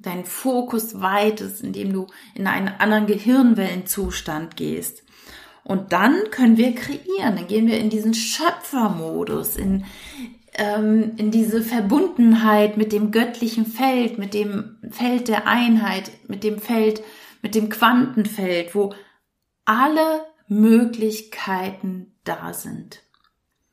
deinen 0.00 0.24
Fokus 0.24 1.00
weitest, 1.00 1.62
indem 1.62 1.92
du 1.92 2.06
in 2.34 2.46
einen 2.46 2.68
anderen 2.68 3.06
Gehirnwellenzustand 3.06 4.56
gehst. 4.56 5.02
Und 5.62 5.92
dann 5.92 6.30
können 6.30 6.56
wir 6.56 6.74
kreieren, 6.74 7.36
dann 7.36 7.46
gehen 7.46 7.66
wir 7.66 7.78
in 7.78 7.90
diesen 7.90 8.14
Schöpfermodus, 8.14 9.56
in, 9.56 9.84
ähm, 10.54 11.12
in 11.16 11.30
diese 11.30 11.62
Verbundenheit 11.62 12.76
mit 12.76 12.92
dem 12.92 13.10
göttlichen 13.10 13.66
Feld, 13.66 14.18
mit 14.18 14.34
dem 14.34 14.78
Feld 14.90 15.28
der 15.28 15.46
Einheit, 15.46 16.10
mit 16.28 16.44
dem 16.44 16.58
Feld, 16.58 17.02
mit 17.42 17.54
dem 17.54 17.68
Quantenfeld, 17.68 18.74
wo 18.74 18.94
alle 19.64 20.24
Möglichkeiten 20.48 22.16
da 22.24 22.52
sind. 22.52 23.02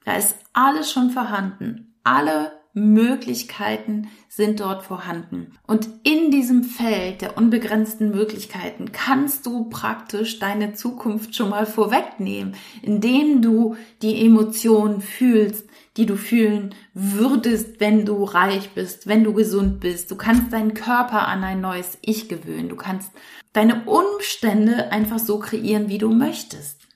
Da 0.05 0.15
ist 0.15 0.35
alles 0.53 0.91
schon 0.91 1.09
vorhanden. 1.09 1.99
Alle 2.03 2.56
Möglichkeiten 2.77 4.09
sind 4.29 4.59
dort 4.59 4.83
vorhanden. 4.83 5.53
Und 5.65 5.89
in 6.03 6.29
diesem 6.29 6.63
Feld 6.63 7.21
der 7.21 7.35
unbegrenzten 7.35 8.11
Möglichkeiten 8.11 8.91
kannst 8.91 9.47
du 9.47 9.65
praktisch 9.65 10.37
deine 10.37 10.73
Zukunft 10.73 11.35
schon 11.35 11.49
mal 11.49 11.65
vorwegnehmen, 11.65 12.53
indem 12.83 13.41
du 13.41 13.75
die 14.03 14.23
Emotionen 14.23 15.01
fühlst, 15.01 15.67
die 15.97 16.05
du 16.05 16.15
fühlen 16.15 16.75
würdest, 16.93 17.79
wenn 17.79 18.05
du 18.05 18.23
reich 18.23 18.69
bist, 18.75 19.07
wenn 19.07 19.23
du 19.23 19.33
gesund 19.33 19.79
bist. 19.79 20.11
Du 20.11 20.15
kannst 20.15 20.53
deinen 20.53 20.75
Körper 20.75 21.27
an 21.27 21.43
ein 21.43 21.59
neues 21.59 21.97
Ich 22.01 22.29
gewöhnen. 22.29 22.69
Du 22.69 22.75
kannst 22.75 23.11
deine 23.53 23.85
Umstände 23.85 24.91
einfach 24.91 25.17
so 25.17 25.39
kreieren, 25.39 25.89
wie 25.89 25.97
du 25.97 26.13
möchtest. 26.13 26.86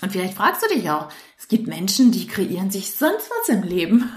Und 0.00 0.12
vielleicht 0.12 0.34
fragst 0.34 0.62
du 0.62 0.74
dich 0.74 0.90
auch, 0.90 1.08
es 1.38 1.48
gibt 1.48 1.66
Menschen, 1.66 2.12
die 2.12 2.26
kreieren 2.26 2.70
sich 2.70 2.94
sonst 2.94 3.30
was 3.30 3.48
im 3.48 3.62
Leben. 3.62 4.10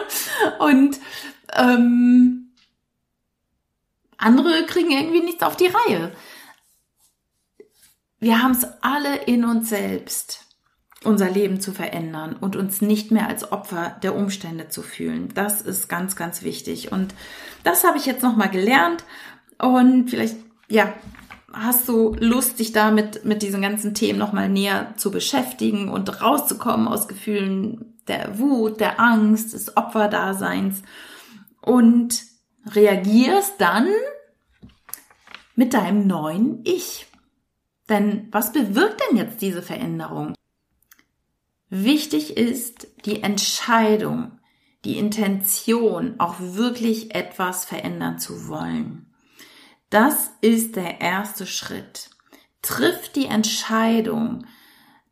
und 0.58 0.98
ähm, 1.52 2.52
andere 4.16 4.64
kriegen 4.66 4.90
irgendwie 4.90 5.22
nichts 5.22 5.42
auf 5.42 5.56
die 5.56 5.66
Reihe. 5.68 6.12
Wir 8.20 8.42
haben 8.42 8.52
es 8.52 8.66
alle 8.80 9.16
in 9.24 9.44
uns 9.44 9.68
selbst, 9.68 10.46
unser 11.04 11.28
Leben 11.28 11.60
zu 11.60 11.72
verändern 11.72 12.34
und 12.34 12.56
uns 12.56 12.80
nicht 12.80 13.10
mehr 13.10 13.28
als 13.28 13.52
Opfer 13.52 13.98
der 14.02 14.14
Umstände 14.14 14.68
zu 14.68 14.82
fühlen. 14.82 15.28
Das 15.34 15.60
ist 15.60 15.88
ganz, 15.88 16.16
ganz 16.16 16.42
wichtig. 16.42 16.90
Und 16.90 17.14
das 17.64 17.84
habe 17.84 17.98
ich 17.98 18.06
jetzt 18.06 18.22
nochmal 18.22 18.48
gelernt. 18.48 19.04
Und 19.58 20.08
vielleicht, 20.08 20.36
ja, 20.68 20.94
hast 21.54 21.88
du 21.88 22.14
Lust, 22.18 22.58
dich 22.58 22.72
damit 22.72 23.24
mit 23.24 23.42
diesen 23.42 23.62
ganzen 23.62 23.94
Themen 23.94 24.18
nochmal 24.18 24.48
näher 24.48 24.94
zu 24.96 25.10
beschäftigen 25.10 25.88
und 25.88 26.20
rauszukommen 26.20 26.88
aus 26.88 27.08
Gefühlen 27.08 27.94
der 28.08 28.38
Wut, 28.38 28.80
der 28.80 29.00
Angst, 29.00 29.54
des 29.54 29.76
Opferdaseins 29.76 30.82
und 31.60 32.22
reagierst 32.66 33.54
dann 33.58 33.88
mit 35.54 35.74
deinem 35.74 36.06
neuen 36.06 36.60
Ich. 36.64 37.06
Denn 37.88 38.28
was 38.30 38.52
bewirkt 38.52 39.00
denn 39.08 39.16
jetzt 39.16 39.42
diese 39.42 39.62
Veränderung? 39.62 40.34
Wichtig 41.70 42.36
ist 42.36 42.88
die 43.04 43.22
Entscheidung, 43.22 44.38
die 44.84 44.98
Intention, 44.98 46.14
auch 46.18 46.36
wirklich 46.38 47.14
etwas 47.14 47.64
verändern 47.64 48.18
zu 48.18 48.48
wollen. 48.48 49.13
Das 49.94 50.32
ist 50.40 50.74
der 50.74 51.00
erste 51.00 51.46
Schritt. 51.46 52.10
Triff 52.62 53.10
die 53.10 53.26
Entscheidung, 53.26 54.44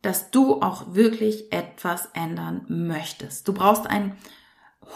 dass 0.01 0.29
du 0.29 0.61
auch 0.61 0.93
wirklich 0.93 1.53
etwas 1.53 2.09
ändern 2.13 2.65
möchtest. 2.67 3.47
Du 3.47 3.53
brauchst 3.53 3.87
ein 3.87 4.17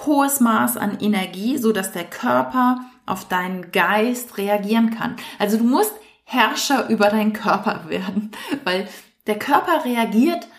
hohes 0.06 0.42
Maß 0.42 0.76
an 0.76 1.00
Energie, 1.00 1.58
so 1.58 1.72
dass 1.72 1.94
der 1.94 2.04
Körper 2.04 2.82
auf 3.06 3.30
deinen 3.30 3.72
Geist 3.72 4.38
reagieren 4.38 4.90
kann. 4.90 5.16
Also 5.40 5.58
du 5.58 5.64
musst 5.64 5.94
Herrscher 6.26 6.90
über 6.90 7.08
deinen 7.08 7.32
Körper 7.32 7.86
werden, 7.88 8.32
weil 8.66 8.90
der 9.26 9.40
Körper 9.40 9.86
reagiert 9.86 10.50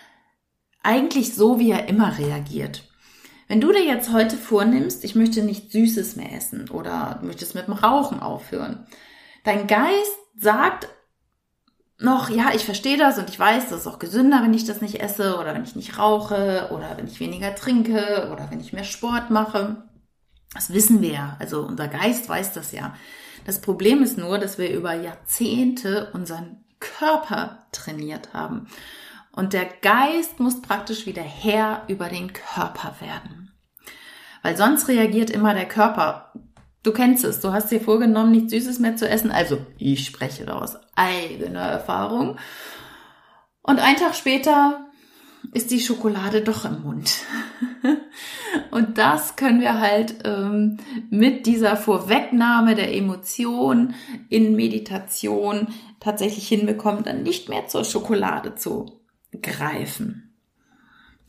eigentlich 0.81 1.35
so, 1.35 1.59
wie 1.59 1.69
er 1.69 1.87
immer 1.87 2.17
reagiert. 2.17 2.83
Wenn 3.47 3.61
du 3.61 3.71
dir 3.71 3.85
jetzt 3.85 4.11
heute 4.11 4.37
vornimmst, 4.37 5.03
ich 5.03 5.13
möchte 5.13 5.43
nicht 5.43 5.71
Süßes 5.71 6.15
mehr 6.15 6.33
essen 6.33 6.71
oder 6.71 7.19
möchtest 7.21 7.53
mit 7.53 7.67
dem 7.67 7.75
Rauchen 7.75 8.21
aufhören, 8.21 8.87
Dein 9.43 9.67
Geist 9.67 10.17
sagt 10.35 10.89
noch, 11.97 12.29
ja, 12.29 12.51
ich 12.55 12.63
verstehe 12.63 12.97
das 12.97 13.17
und 13.17 13.29
ich 13.29 13.37
weiß, 13.37 13.69
das 13.69 13.81
ist 13.81 13.87
auch 13.87 13.99
gesünder, 13.99 14.41
wenn 14.41 14.53
ich 14.53 14.65
das 14.65 14.81
nicht 14.81 15.01
esse 15.01 15.37
oder 15.37 15.53
wenn 15.53 15.63
ich 15.63 15.75
nicht 15.75 15.97
rauche 15.97 16.69
oder 16.71 16.95
wenn 16.95 17.07
ich 17.07 17.19
weniger 17.19 17.53
trinke 17.55 18.29
oder 18.31 18.49
wenn 18.49 18.61
ich 18.61 18.71
mehr 18.73 18.85
Sport 18.85 19.29
mache. 19.29 19.83
Das 20.53 20.73
wissen 20.73 21.01
wir 21.01 21.11
ja. 21.11 21.37
Also 21.39 21.61
unser 21.61 21.87
Geist 21.87 22.29
weiß 22.29 22.53
das 22.53 22.71
ja. 22.71 22.95
Das 23.45 23.59
Problem 23.61 24.01
ist 24.01 24.17
nur, 24.17 24.39
dass 24.39 24.57
wir 24.57 24.71
über 24.71 24.93
Jahrzehnte 24.93 26.11
unseren 26.13 26.63
Körper 26.79 27.67
trainiert 27.71 28.33
haben. 28.33 28.67
Und 29.31 29.53
der 29.53 29.65
Geist 29.65 30.39
muss 30.39 30.61
praktisch 30.61 31.05
wieder 31.05 31.21
Herr 31.21 31.83
über 31.87 32.07
den 32.07 32.33
Körper 32.33 32.95
werden. 32.99 33.51
Weil 34.41 34.55
sonst 34.55 34.87
reagiert 34.87 35.29
immer 35.29 35.53
der 35.53 35.67
Körper 35.67 36.31
Du 36.89 36.95
kennst 36.95 37.23
es, 37.23 37.39
du 37.39 37.53
hast 37.53 37.69
dir 37.69 37.81
vorgenommen, 37.81 38.31
nichts 38.31 38.51
Süßes 38.51 38.79
mehr 38.79 38.95
zu 38.95 39.07
essen. 39.07 39.29
Also, 39.29 39.59
ich 39.77 40.07
spreche 40.07 40.45
da 40.45 40.57
aus 40.57 40.75
eigener 40.95 41.59
Erfahrung. 41.59 42.37
Und 43.61 43.77
ein 43.77 43.95
Tag 43.95 44.15
später 44.15 44.87
ist 45.53 45.69
die 45.69 45.81
Schokolade 45.81 46.41
doch 46.41 46.65
im 46.65 46.81
Mund. 46.81 47.11
Und 48.71 48.97
das 48.97 49.35
können 49.35 49.61
wir 49.61 49.79
halt 49.79 50.15
ähm, 50.23 50.77
mit 51.11 51.45
dieser 51.45 51.77
Vorwegnahme 51.77 52.73
der 52.73 52.91
Emotion 52.95 53.93
in 54.29 54.55
Meditation 54.55 55.67
tatsächlich 55.99 56.47
hinbekommen, 56.47 57.03
dann 57.03 57.21
nicht 57.21 57.49
mehr 57.49 57.67
zur 57.67 57.85
Schokolade 57.85 58.55
zu 58.55 58.99
greifen. 59.43 60.33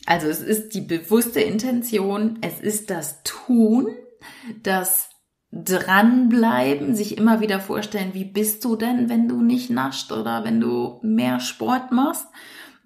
Also 0.06 0.26
es 0.26 0.40
ist 0.40 0.72
die 0.72 0.80
bewusste 0.80 1.42
Intention, 1.42 2.38
es 2.40 2.60
ist 2.60 2.88
das 2.88 3.22
Tun, 3.24 3.88
das 4.62 5.10
dranbleiben, 5.52 6.94
sich 6.94 7.18
immer 7.18 7.40
wieder 7.40 7.60
vorstellen, 7.60 8.14
wie 8.14 8.24
bist 8.24 8.64
du 8.64 8.76
denn, 8.76 9.08
wenn 9.08 9.28
du 9.28 9.42
nicht 9.42 9.70
nascht 9.70 10.12
oder 10.12 10.44
wenn 10.44 10.60
du 10.60 11.00
mehr 11.02 11.40
Sport 11.40 11.90
machst. 11.90 12.26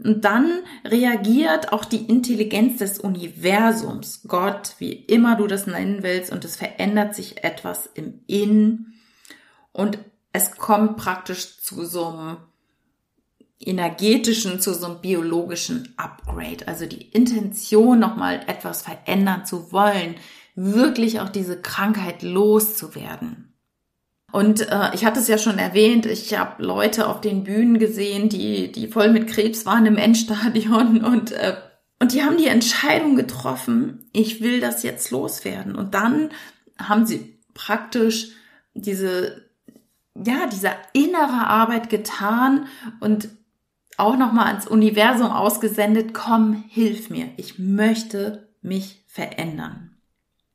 Und 0.03 0.24
dann 0.24 0.50
reagiert 0.85 1.72
auch 1.72 1.85
die 1.85 2.05
Intelligenz 2.07 2.79
des 2.79 2.98
Universums, 2.98 4.22
Gott, 4.27 4.74
wie 4.79 4.92
immer 4.92 5.37
du 5.37 5.46
das 5.46 5.66
nennen 5.66 6.03
willst, 6.03 6.33
und 6.33 6.44
es 6.44 6.57
verändert 6.57 7.14
sich 7.14 7.44
etwas 7.44 7.88
im 7.94 8.20
Innen 8.27 8.94
und 9.72 9.98
es 10.33 10.57
kommt 10.57 10.96
praktisch 10.96 11.59
zu 11.59 11.85
so 11.85 12.07
einem 12.07 12.37
energetischen, 13.61 14.61
zu 14.61 14.74
so 14.74 14.87
einem 14.87 15.00
biologischen 15.00 15.94
Upgrade. 15.96 16.66
Also 16.66 16.87
die 16.87 17.11
Intention, 17.11 18.00
nochmal 18.00 18.40
etwas 18.48 18.83
verändern 18.83 19.46
zu 19.46 19.70
wollen, 19.70 20.16
wirklich 20.55 21.21
auch 21.21 21.29
diese 21.29 21.61
Krankheit 21.61 22.23
loszuwerden. 22.23 23.55
Und 24.33 24.69
äh, 24.69 24.90
ich 24.95 25.05
hatte 25.05 25.21
es 25.21 25.29
ja 25.29 25.38
schon 25.38 25.59
erwähnt, 25.59 26.07
ich 26.07 26.37
habe 26.37 26.62
Leute 26.62 27.07
auf 27.07 27.21
den 27.21 27.45
Bühnen 27.45 27.79
gesehen, 27.79 28.29
die, 28.29 28.73
die 28.73 28.88
voll 28.88 29.11
mit 29.11 29.29
Krebs 29.29 29.64
waren 29.64 29.87
im 29.87 29.97
Endstadion 29.97 31.05
und 31.12 31.33
äh, 31.33 31.57
Und 32.01 32.12
die 32.12 32.23
haben 32.23 32.37
die 32.37 32.49
Entscheidung 32.49 33.14
getroffen, 33.14 34.09
ich 34.12 34.40
will 34.43 34.61
das 34.61 34.83
jetzt 34.83 35.11
loswerden. 35.11 35.77
Und 35.77 35.95
dann 35.95 36.31
haben 36.79 37.07
sie 37.07 37.38
praktisch 37.55 38.33
diese, 38.75 39.49
ja, 40.17 40.49
diese 40.53 40.73
innere 40.93 41.47
Arbeit 41.47 41.88
getan 41.88 42.67
und 43.01 43.29
auch 43.97 44.17
nochmal 44.17 44.49
ans 44.49 44.67
Universum 44.67 45.31
ausgesendet, 45.31 46.12
komm, 46.12 46.64
hilf 46.69 47.11
mir. 47.11 47.29
Ich 47.37 47.61
möchte 47.61 48.49
mich 48.61 49.05
verändern. 49.07 49.94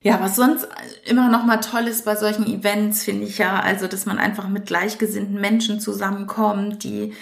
Ja, 0.02 0.22
was 0.22 0.38
sonst 0.38 0.68
immer 1.06 1.30
noch 1.30 1.46
mal 1.46 1.58
toll 1.58 1.88
ist 1.88 2.06
bei 2.06 2.16
solchen 2.16 2.48
Events, 2.48 3.04
finde 3.04 3.26
ich 3.26 3.38
ja, 3.38 3.60
also, 3.60 3.88
dass 3.88 4.06
man 4.06 4.18
einfach 4.18 4.48
mit 4.48 4.66
gleichgesinnten 4.66 5.40
Menschen 5.42 5.82
zusammenkommt, 5.82 6.84
die, 6.86 7.14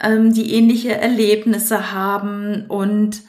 ähm, 0.00 0.34
die 0.34 0.52
ähnliche 0.52 0.94
Erlebnisse 0.94 1.92
haben 1.92 2.66
und 2.68 3.22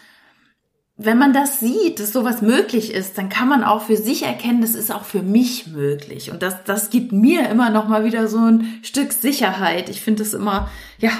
wenn 0.98 1.18
man 1.18 1.34
das 1.34 1.60
sieht, 1.60 2.00
dass 2.00 2.14
sowas 2.14 2.42
möglich 2.42 2.94
ist, 2.94 3.18
dann 3.18 3.28
kann 3.28 3.50
man 3.50 3.66
auch 3.66 3.84
für 3.84 3.98
sich 3.98 4.24
erkennen, 4.24 4.62
das 4.62 4.76
ist 4.76 4.94
auch 4.94 5.04
für 5.04 5.22
mich 5.22 5.68
möglich. 5.68 6.32
Und 6.32 6.42
das, 6.42 6.64
das 6.64 6.90
gibt 6.90 7.12
mir 7.12 7.50
immer 7.50 7.70
noch 7.70 7.90
mal 7.90 8.06
wieder 8.06 8.30
so 8.30 8.38
ein 8.38 8.80
Stück 8.82 9.12
Sicherheit. 9.12 9.90
Ich 9.90 10.00
finde 10.00 10.24
das 10.24 10.34
immer, 10.34 10.70
ja, 11.00 11.12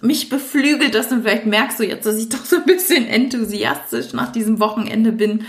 mich 0.00 0.30
beflügelt 0.30 0.96
das 0.96 1.12
und 1.12 1.22
vielleicht 1.22 1.46
merkst 1.46 1.78
du 1.78 1.84
jetzt, 1.84 2.06
dass 2.06 2.16
ich 2.16 2.28
doch 2.28 2.44
so 2.44 2.56
ein 2.56 2.64
bisschen 2.64 3.06
enthusiastisch 3.06 4.12
nach 4.14 4.32
diesem 4.32 4.58
Wochenende 4.58 5.12
bin. 5.12 5.44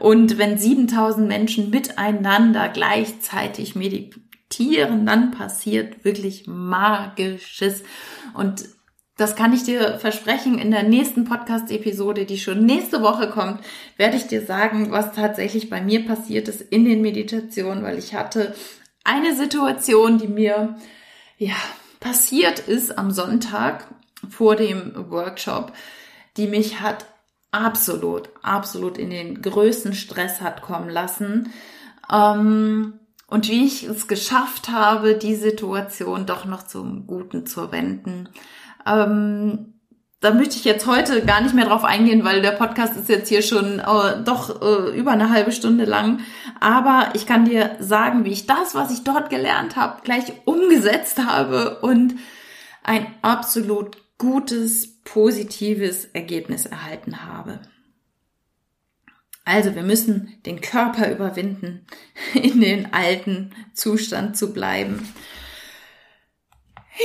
Und 0.00 0.38
wenn 0.38 0.58
7000 0.58 1.28
Menschen 1.28 1.70
miteinander 1.70 2.68
gleichzeitig 2.68 3.74
meditieren, 3.74 5.06
dann 5.06 5.30
passiert 5.30 6.04
wirklich 6.04 6.46
Magisches. 6.46 7.82
Und 8.34 8.64
das 9.16 9.34
kann 9.34 9.52
ich 9.52 9.64
dir 9.64 9.98
versprechen. 9.98 10.58
In 10.58 10.70
der 10.70 10.82
nächsten 10.82 11.24
Podcast-Episode, 11.24 12.26
die 12.26 12.38
schon 12.38 12.66
nächste 12.66 13.02
Woche 13.02 13.30
kommt, 13.30 13.60
werde 13.96 14.16
ich 14.16 14.26
dir 14.26 14.44
sagen, 14.44 14.90
was 14.90 15.12
tatsächlich 15.12 15.70
bei 15.70 15.80
mir 15.80 16.04
passiert 16.04 16.48
ist 16.48 16.60
in 16.60 16.84
den 16.84 17.00
Meditationen, 17.00 17.82
weil 17.82 17.98
ich 17.98 18.14
hatte 18.14 18.54
eine 19.04 19.34
Situation, 19.34 20.18
die 20.18 20.28
mir, 20.28 20.76
ja, 21.38 21.54
passiert 22.00 22.58
ist 22.60 22.98
am 22.98 23.10
Sonntag 23.10 23.86
vor 24.28 24.56
dem 24.56 25.10
Workshop, 25.10 25.72
die 26.36 26.46
mich 26.46 26.80
hat 26.80 27.06
absolut, 27.64 28.30
absolut 28.42 28.98
in 28.98 29.10
den 29.10 29.42
größten 29.42 29.94
Stress 29.94 30.40
hat 30.40 30.62
kommen 30.62 30.88
lassen. 30.88 31.52
Ähm, 32.12 33.00
und 33.28 33.48
wie 33.48 33.64
ich 33.64 33.84
es 33.84 34.06
geschafft 34.06 34.68
habe, 34.68 35.14
die 35.14 35.34
Situation 35.34 36.26
doch 36.26 36.44
noch 36.44 36.62
zum 36.62 37.06
Guten 37.06 37.46
zu 37.46 37.72
wenden. 37.72 38.28
Ähm, 38.86 39.74
da 40.20 40.32
möchte 40.32 40.56
ich 40.56 40.64
jetzt 40.64 40.86
heute 40.86 41.24
gar 41.24 41.40
nicht 41.40 41.54
mehr 41.54 41.66
drauf 41.66 41.84
eingehen, 41.84 42.24
weil 42.24 42.40
der 42.40 42.52
Podcast 42.52 42.96
ist 42.96 43.08
jetzt 43.08 43.28
hier 43.28 43.42
schon 43.42 43.80
äh, 43.80 44.22
doch 44.24 44.62
äh, 44.62 44.96
über 44.96 45.10
eine 45.10 45.30
halbe 45.30 45.52
Stunde 45.52 45.84
lang. 45.84 46.20
Aber 46.60 47.10
ich 47.14 47.26
kann 47.26 47.44
dir 47.44 47.76
sagen, 47.80 48.24
wie 48.24 48.32
ich 48.32 48.46
das, 48.46 48.74
was 48.74 48.90
ich 48.90 49.04
dort 49.04 49.28
gelernt 49.28 49.76
habe, 49.76 50.02
gleich 50.02 50.32
umgesetzt 50.44 51.24
habe 51.24 51.80
und 51.80 52.14
ein 52.82 53.06
absolut 53.22 53.96
gutes, 54.18 55.02
positives 55.04 56.06
Ergebnis 56.06 56.66
erhalten 56.66 57.24
habe. 57.24 57.60
Also 59.44 59.74
wir 59.74 59.82
müssen 59.84 60.42
den 60.44 60.60
Körper 60.60 61.10
überwinden, 61.10 61.86
in 62.34 62.60
den 62.60 62.92
alten 62.92 63.54
Zustand 63.74 64.36
zu 64.36 64.52
bleiben. 64.52 65.08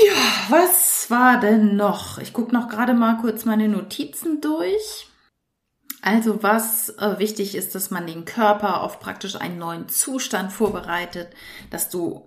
Ja, 0.07 0.49
was 0.49 1.09
war 1.09 1.39
denn 1.39 1.75
noch? 1.75 2.17
Ich 2.17 2.33
gucke 2.33 2.53
noch 2.53 2.69
gerade 2.69 2.93
mal 2.93 3.17
kurz 3.17 3.45
meine 3.45 3.67
Notizen 3.67 4.41
durch. 4.41 5.07
Also 6.01 6.41
was 6.41 6.89
äh, 6.97 7.19
wichtig 7.19 7.53
ist, 7.53 7.75
dass 7.75 7.91
man 7.91 8.07
den 8.07 8.25
Körper 8.25 8.81
auf 8.81 8.99
praktisch 8.99 9.35
einen 9.35 9.59
neuen 9.59 9.87
Zustand 9.87 10.51
vorbereitet, 10.51 11.29
dass 11.69 11.89
du 11.89 12.25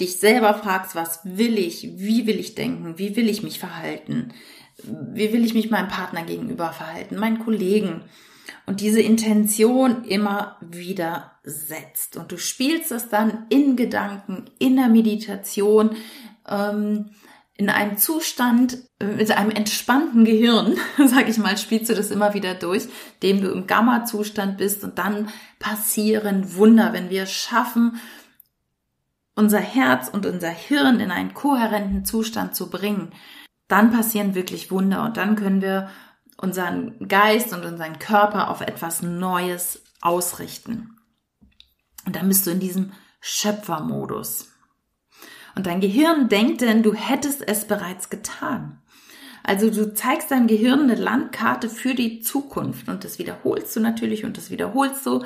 dich 0.00 0.18
selber 0.18 0.54
fragst, 0.54 0.94
was 0.94 1.20
will 1.24 1.58
ich, 1.58 1.98
wie 1.98 2.26
will 2.26 2.38
ich 2.38 2.54
denken, 2.54 2.98
wie 2.98 3.16
will 3.16 3.28
ich 3.28 3.42
mich 3.42 3.58
verhalten, 3.58 4.32
wie 4.82 5.32
will 5.32 5.44
ich 5.44 5.54
mich 5.54 5.70
meinem 5.70 5.88
Partner 5.88 6.22
gegenüber 6.22 6.72
verhalten, 6.72 7.16
meinen 7.16 7.38
Kollegen. 7.38 8.02
Und 8.66 8.80
diese 8.80 9.00
Intention 9.00 10.04
immer 10.04 10.56
wieder 10.60 11.32
setzt. 11.44 12.16
Und 12.16 12.32
du 12.32 12.38
spielst 12.38 12.90
das 12.90 13.08
dann 13.08 13.46
in 13.48 13.76
Gedanken, 13.76 14.50
in 14.58 14.76
der 14.76 14.88
Meditation, 14.88 15.96
ähm, 16.48 17.10
in 17.60 17.68
einem 17.68 17.98
Zustand 17.98 18.78
äh, 19.00 19.04
mit 19.04 19.30
einem 19.30 19.50
entspannten 19.50 20.24
Gehirn, 20.24 20.76
sag 21.06 21.28
ich 21.28 21.36
mal, 21.36 21.58
spielst 21.58 21.90
du 21.90 21.94
das 21.94 22.10
immer 22.10 22.32
wieder 22.32 22.54
durch, 22.54 22.88
dem 23.22 23.42
du 23.42 23.50
im 23.50 23.66
Gamma-Zustand 23.66 24.56
bist 24.56 24.82
und 24.82 24.98
dann 24.98 25.28
passieren 25.58 26.56
Wunder, 26.56 26.92
wenn 26.92 27.10
wir 27.10 27.24
es 27.24 27.32
schaffen, 27.32 28.00
unser 29.40 29.58
Herz 29.58 30.08
und 30.08 30.26
unser 30.26 30.50
Hirn 30.50 31.00
in 31.00 31.10
einen 31.10 31.32
kohärenten 31.32 32.04
Zustand 32.04 32.54
zu 32.54 32.68
bringen, 32.68 33.10
dann 33.68 33.90
passieren 33.90 34.34
wirklich 34.34 34.70
Wunder 34.70 35.02
und 35.02 35.16
dann 35.16 35.34
können 35.34 35.62
wir 35.62 35.88
unseren 36.36 37.08
Geist 37.08 37.54
und 37.54 37.64
unseren 37.64 37.98
Körper 37.98 38.50
auf 38.50 38.60
etwas 38.60 39.00
Neues 39.00 39.82
ausrichten. 40.02 40.98
Und 42.04 42.16
dann 42.16 42.28
bist 42.28 42.46
du 42.46 42.50
in 42.50 42.60
diesem 42.60 42.92
Schöpfermodus. 43.22 44.52
Und 45.56 45.66
dein 45.66 45.80
Gehirn 45.80 46.28
denkt 46.28 46.60
denn, 46.60 46.82
du 46.82 46.92
hättest 46.92 47.46
es 47.46 47.66
bereits 47.66 48.10
getan. 48.10 48.82
Also 49.42 49.70
du 49.70 49.94
zeigst 49.94 50.30
deinem 50.30 50.48
Gehirn 50.48 50.82
eine 50.82 50.96
Landkarte 50.96 51.70
für 51.70 51.94
die 51.94 52.20
Zukunft 52.20 52.88
und 52.88 53.04
das 53.04 53.18
wiederholst 53.18 53.74
du 53.74 53.80
natürlich 53.80 54.26
und 54.26 54.36
das 54.36 54.50
wiederholst 54.50 55.06
du. 55.06 55.24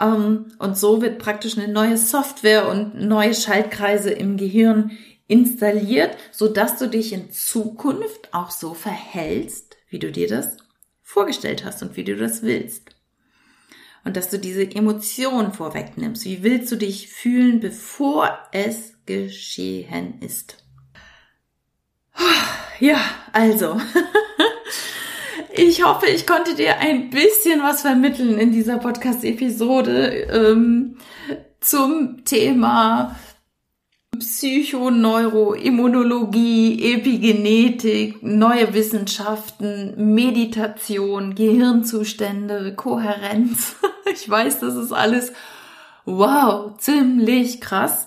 Ähm, 0.00 0.52
und 0.58 0.76
so 0.76 1.02
wird 1.02 1.18
praktisch 1.18 1.58
eine 1.58 1.72
neue 1.72 1.96
Software 1.96 2.68
und 2.68 2.94
neue 3.00 3.34
Schaltkreise 3.34 4.10
im 4.10 4.36
Gehirn 4.36 4.92
installiert, 5.26 6.16
so 6.30 6.48
dass 6.48 6.78
du 6.78 6.88
dich 6.88 7.12
in 7.12 7.30
Zukunft 7.30 8.32
auch 8.32 8.50
so 8.50 8.74
verhältst, 8.74 9.76
wie 9.88 9.98
du 9.98 10.12
dir 10.12 10.28
das 10.28 10.56
vorgestellt 11.02 11.64
hast 11.64 11.82
und 11.82 11.96
wie 11.96 12.04
du 12.04 12.16
das 12.16 12.42
willst. 12.42 12.90
Und 14.04 14.16
dass 14.16 14.30
du 14.30 14.38
diese 14.38 14.64
Emotion 14.64 15.52
vorwegnimmst. 15.52 16.24
Wie 16.24 16.42
willst 16.42 16.72
du 16.72 16.76
dich 16.76 17.08
fühlen, 17.08 17.60
bevor 17.60 18.36
es 18.50 18.92
geschehen 19.06 20.20
ist. 20.20 20.56
Ja, 22.80 23.00
also. 23.32 23.80
Ich 25.54 25.84
hoffe, 25.84 26.06
ich 26.06 26.26
konnte 26.26 26.54
dir 26.54 26.78
ein 26.78 27.10
bisschen 27.10 27.62
was 27.62 27.82
vermitteln 27.82 28.38
in 28.38 28.52
dieser 28.52 28.78
Podcast-Episode 28.78 30.08
ähm, 30.32 30.96
zum 31.60 32.24
Thema 32.24 33.16
Psychoneuroimmunologie, 34.18 36.94
Epigenetik, 36.94 38.22
neue 38.22 38.72
Wissenschaften, 38.72 40.14
Meditation, 40.14 41.34
Gehirnzustände, 41.34 42.74
Kohärenz. 42.74 43.76
Ich 44.12 44.28
weiß, 44.28 44.58
das 44.60 44.74
ist 44.74 44.92
alles 44.92 45.32
wow, 46.04 46.76
ziemlich 46.76 47.62
krass. 47.62 48.04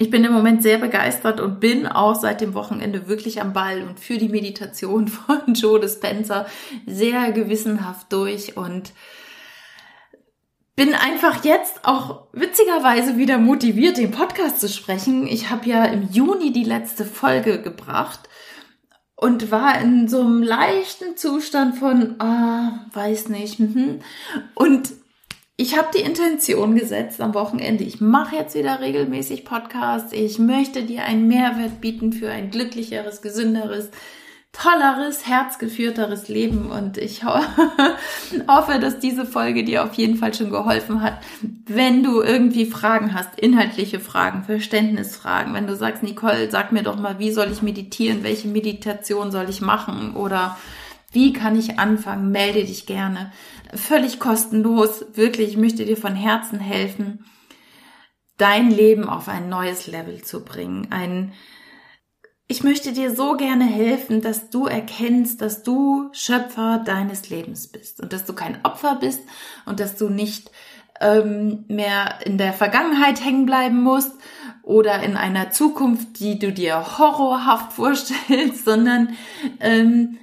Ich 0.00 0.08
bin 0.08 0.24
im 0.24 0.32
Moment 0.32 0.62
sehr 0.62 0.78
begeistert 0.78 1.40
und 1.40 1.60
bin 1.60 1.86
auch 1.86 2.14
seit 2.14 2.40
dem 2.40 2.54
Wochenende 2.54 3.06
wirklich 3.06 3.42
am 3.42 3.52
Ball 3.52 3.82
und 3.82 4.00
für 4.00 4.16
die 4.16 4.30
Meditation 4.30 5.08
von 5.08 5.52
Joe 5.52 5.78
Dispenza 5.78 6.46
sehr 6.86 7.32
gewissenhaft 7.32 8.10
durch 8.10 8.56
und 8.56 8.94
bin 10.74 10.94
einfach 10.94 11.44
jetzt 11.44 11.84
auch 11.84 12.28
witzigerweise 12.32 13.18
wieder 13.18 13.36
motiviert, 13.36 13.98
den 13.98 14.10
Podcast 14.10 14.62
zu 14.62 14.70
sprechen. 14.70 15.26
Ich 15.26 15.50
habe 15.50 15.68
ja 15.68 15.84
im 15.84 16.08
Juni 16.10 16.50
die 16.50 16.64
letzte 16.64 17.04
Folge 17.04 17.60
gebracht 17.60 18.20
und 19.16 19.50
war 19.50 19.82
in 19.82 20.08
so 20.08 20.22
einem 20.22 20.42
leichten 20.42 21.18
Zustand 21.18 21.76
von, 21.76 22.18
ah, 22.22 22.86
weiß 22.94 23.28
nicht, 23.28 23.60
mhm. 23.60 24.00
und 24.54 24.92
ich 25.60 25.76
habe 25.76 25.88
die 25.94 26.00
Intention 26.00 26.74
gesetzt 26.74 27.20
am 27.20 27.34
Wochenende, 27.34 27.84
ich 27.84 28.00
mache 28.00 28.34
jetzt 28.34 28.54
wieder 28.54 28.80
regelmäßig 28.80 29.44
Podcasts. 29.44 30.10
Ich 30.14 30.38
möchte 30.38 30.84
dir 30.84 31.04
einen 31.04 31.28
Mehrwert 31.28 31.82
bieten 31.82 32.14
für 32.14 32.30
ein 32.30 32.50
glücklicheres, 32.50 33.20
gesünderes, 33.20 33.90
tolleres, 34.52 35.26
herzgeführteres 35.26 36.28
Leben. 36.28 36.70
Und 36.70 36.96
ich 36.96 37.26
ho 37.26 37.40
hoffe, 38.48 38.78
dass 38.78 39.00
diese 39.00 39.26
Folge 39.26 39.62
dir 39.62 39.84
auf 39.84 39.92
jeden 39.92 40.16
Fall 40.16 40.32
schon 40.32 40.48
geholfen 40.48 41.02
hat. 41.02 41.18
Wenn 41.66 42.02
du 42.02 42.22
irgendwie 42.22 42.64
Fragen 42.64 43.12
hast, 43.12 43.38
inhaltliche 43.38 44.00
Fragen, 44.00 44.44
Verständnisfragen, 44.44 45.52
wenn 45.52 45.66
du 45.66 45.76
sagst, 45.76 46.02
Nicole, 46.02 46.50
sag 46.50 46.72
mir 46.72 46.84
doch 46.84 46.96
mal, 46.96 47.18
wie 47.18 47.32
soll 47.32 47.52
ich 47.52 47.60
meditieren? 47.60 48.22
Welche 48.22 48.48
Meditation 48.48 49.30
soll 49.30 49.50
ich 49.50 49.60
machen? 49.60 50.16
Oder 50.16 50.56
wie 51.10 51.32
kann 51.32 51.58
ich 51.58 51.78
anfangen? 51.78 52.30
Melde 52.30 52.64
dich 52.64 52.86
gerne. 52.86 53.32
Völlig 53.74 54.20
kostenlos. 54.20 55.04
Wirklich, 55.14 55.50
ich 55.50 55.56
möchte 55.56 55.84
dir 55.84 55.96
von 55.96 56.14
Herzen 56.14 56.60
helfen, 56.60 57.24
dein 58.36 58.70
Leben 58.70 59.08
auf 59.08 59.28
ein 59.28 59.48
neues 59.48 59.86
Level 59.86 60.22
zu 60.22 60.44
bringen. 60.44 60.88
Ein, 60.90 61.32
ich 62.46 62.62
möchte 62.62 62.92
dir 62.92 63.14
so 63.14 63.36
gerne 63.36 63.64
helfen, 63.64 64.22
dass 64.22 64.50
du 64.50 64.66
erkennst, 64.66 65.40
dass 65.40 65.62
du 65.62 66.08
Schöpfer 66.12 66.82
deines 66.84 67.28
Lebens 67.28 67.68
bist 67.68 68.00
und 68.00 68.12
dass 68.12 68.24
du 68.24 68.32
kein 68.32 68.64
Opfer 68.64 68.96
bist 68.96 69.20
und 69.66 69.80
dass 69.80 69.96
du 69.96 70.08
nicht 70.08 70.50
ähm, 71.00 71.64
mehr 71.66 72.18
in 72.24 72.38
der 72.38 72.52
Vergangenheit 72.52 73.24
hängen 73.24 73.46
bleiben 73.46 73.82
musst 73.82 74.12
oder 74.62 75.02
in 75.02 75.16
einer 75.16 75.50
Zukunft, 75.50 76.20
die 76.20 76.38
du 76.38 76.52
dir 76.52 76.98
horrorhaft 76.98 77.72
vorstellst, 77.74 78.64
sondern 78.64 79.16
ähm, 79.58 80.18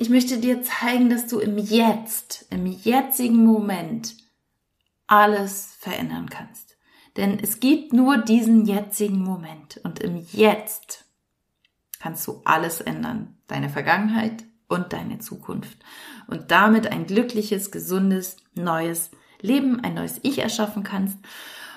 ich 0.00 0.08
möchte 0.08 0.38
dir 0.38 0.62
zeigen, 0.62 1.10
dass 1.10 1.26
du 1.26 1.40
im 1.40 1.58
Jetzt, 1.58 2.46
im 2.48 2.64
jetzigen 2.64 3.44
Moment 3.44 4.14
alles 5.06 5.76
verändern 5.78 6.30
kannst. 6.30 6.78
Denn 7.18 7.38
es 7.38 7.60
gibt 7.60 7.92
nur 7.92 8.16
diesen 8.16 8.64
jetzigen 8.64 9.22
Moment 9.22 9.78
und 9.84 10.00
im 10.00 10.16
Jetzt 10.32 11.04
kannst 12.00 12.26
du 12.26 12.40
alles 12.46 12.80
ändern. 12.80 13.36
Deine 13.46 13.68
Vergangenheit 13.68 14.44
und 14.68 14.94
deine 14.94 15.18
Zukunft. 15.18 15.78
Und 16.28 16.50
damit 16.50 16.90
ein 16.90 17.06
glückliches, 17.06 17.70
gesundes, 17.70 18.38
neues 18.54 19.10
Leben, 19.42 19.80
ein 19.80 19.92
neues 19.92 20.18
Ich 20.22 20.38
erschaffen 20.38 20.82
kannst. 20.82 21.18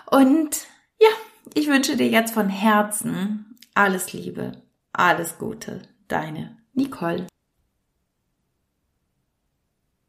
Und 0.09 0.65
ja, 0.97 1.09
ich 1.55 1.67
wünsche 1.67 1.97
dir 1.97 2.07
jetzt 2.07 2.33
von 2.33 2.47
Herzen 2.47 3.57
alles 3.73 4.13
Liebe, 4.13 4.53
alles 4.93 5.37
Gute. 5.37 5.81
Deine 6.07 6.57
Nicole. 6.73 7.27